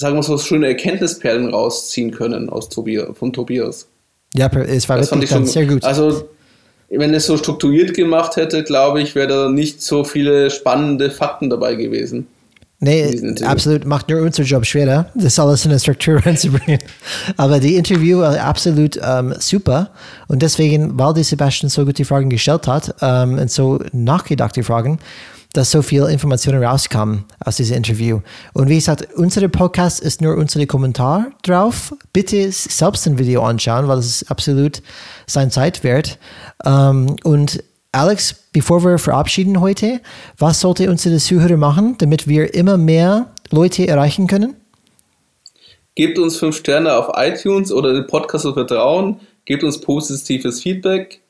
[0.00, 3.86] sagen wir so, schöne Erkenntnisperlen rausziehen können aus Tobias, von Tobias.
[4.34, 5.84] Ja, es war das wirklich schon, sehr gut.
[5.84, 6.28] Also,
[6.88, 11.50] wenn es so strukturiert gemacht hätte, glaube ich, wäre da nicht so viele spannende Fakten
[11.50, 12.26] dabei gewesen.
[12.82, 16.78] Nee, absolut, macht nur unser Job schwerer, das alles in eine Struktur reinzubringen.
[17.36, 19.90] Aber die Interview war absolut ähm, super
[20.28, 24.56] und deswegen, weil die Sebastian so gut die Fragen gestellt hat ähm, und so nachgedacht
[24.56, 24.98] die Fragen,
[25.52, 28.20] dass so viel Informationen rauskam aus diesem Interview.
[28.52, 31.94] Und wie gesagt, unser Podcast ist nur unser Kommentar drauf.
[32.12, 34.82] Bitte selbst ein Video anschauen, weil es ist absolut
[35.26, 36.18] sein Zeit wert.
[36.64, 40.00] Um, und Alex, bevor wir verabschieden heute,
[40.38, 44.54] was sollte unsere Zuhörer machen, damit wir immer mehr Leute erreichen können?
[45.96, 49.20] Gebt uns fünf Sterne auf iTunes oder den Podcast auf Vertrauen.
[49.44, 51.20] Gebt uns positives Feedback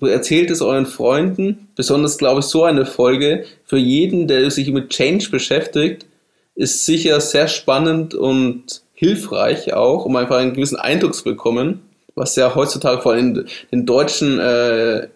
[0.00, 4.90] erzählt es euren Freunden, besonders glaube ich so eine Folge für jeden, der sich mit
[4.90, 6.06] Change beschäftigt,
[6.54, 11.82] ist sicher sehr spannend und hilfreich auch, um einfach einen gewissen Eindruck zu bekommen,
[12.14, 13.36] was ja heutzutage vor allem
[13.70, 15.08] in den deutschen, äh,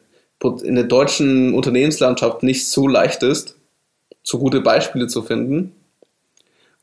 [0.63, 3.57] in der deutschen Unternehmenslandschaft nicht so leicht ist,
[4.23, 5.75] so gute Beispiele zu finden.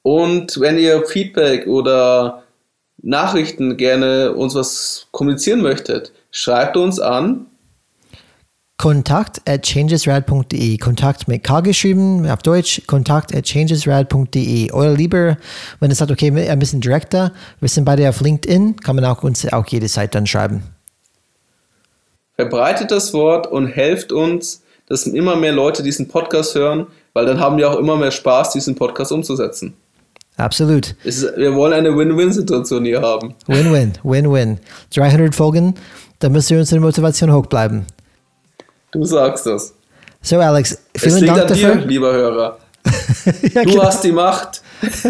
[0.01, 2.43] Und wenn ihr Feedback oder
[3.01, 7.47] Nachrichten gerne uns was kommunizieren möchtet, schreibt uns an
[8.85, 10.77] Kontakt at changesrad.de.
[10.77, 14.71] Kontakt mit K geschrieben, auf Deutsch, kontakt at changesrad.de.
[14.73, 15.37] Oder lieber,
[15.79, 19.23] wenn es sagt, okay, ein bisschen direkter, wir sind beide auf LinkedIn, kann man auch
[19.23, 20.61] uns auch jede Zeit dann schreiben.
[22.35, 27.39] Verbreitet das Wort und helft uns, dass immer mehr Leute diesen Podcast hören, weil dann
[27.39, 29.73] haben wir auch immer mehr Spaß, diesen Podcast umzusetzen.
[30.37, 30.93] Absolut.
[31.03, 33.33] Ist, wir wollen eine Win-Win-Situation hier haben.
[33.47, 34.59] Win-Win, Win-Win.
[34.93, 35.73] 300 Folgen,
[36.19, 37.87] da müsste unsere Motivation hoch bleiben.
[38.95, 39.73] Du sagst das.
[40.21, 41.75] So, Alex, vielen es liegt Dank an dafür.
[41.75, 42.57] dir, lieber Hörer.
[43.53, 43.83] ja, du genau.
[43.83, 44.61] hast die Macht.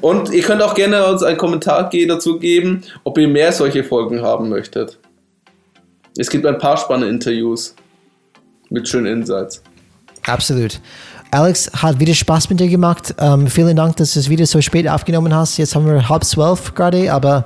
[0.00, 4.22] Und ihr könnt auch gerne uns einen Kommentar dazu geben, ob ihr mehr solche Folgen
[4.22, 4.96] haben möchtet.
[6.16, 7.74] Es gibt ein paar spannende Interviews.
[8.70, 9.60] Mit schönen Insights.
[10.24, 10.78] Absolut.
[11.32, 13.12] Alex, hat wieder Spaß mit dir gemacht.
[13.18, 15.58] Ähm, vielen Dank, dass du es wieder so spät aufgenommen hast.
[15.58, 17.44] Jetzt haben wir halb zwölf gerade, aber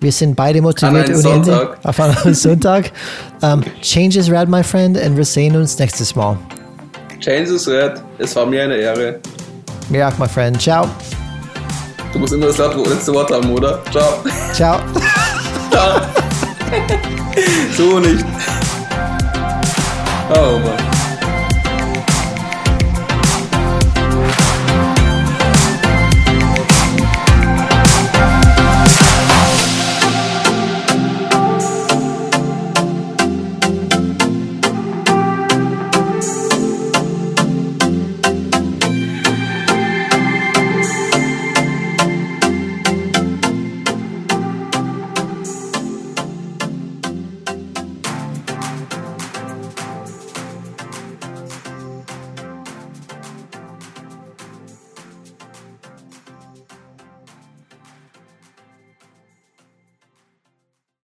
[0.00, 1.08] wir sind beide motiviert.
[1.08, 1.78] An einem Sonntag.
[1.82, 2.92] Auf einen Sonntag.
[3.40, 6.36] Um, change is red, my friend, und wir sehen uns nächstes Mal.
[7.20, 7.94] Change is red.
[8.18, 9.20] Es war mir eine Ehre.
[9.88, 10.60] Mir auch, my friend.
[10.60, 10.88] Ciao.
[12.12, 13.80] Du musst immer das letzte Wort haben, oder?
[13.90, 14.22] Ciao.
[14.52, 14.80] Ciao.
[15.70, 16.00] Ciao.
[17.76, 18.24] so nicht.
[20.34, 20.87] Oh Mann.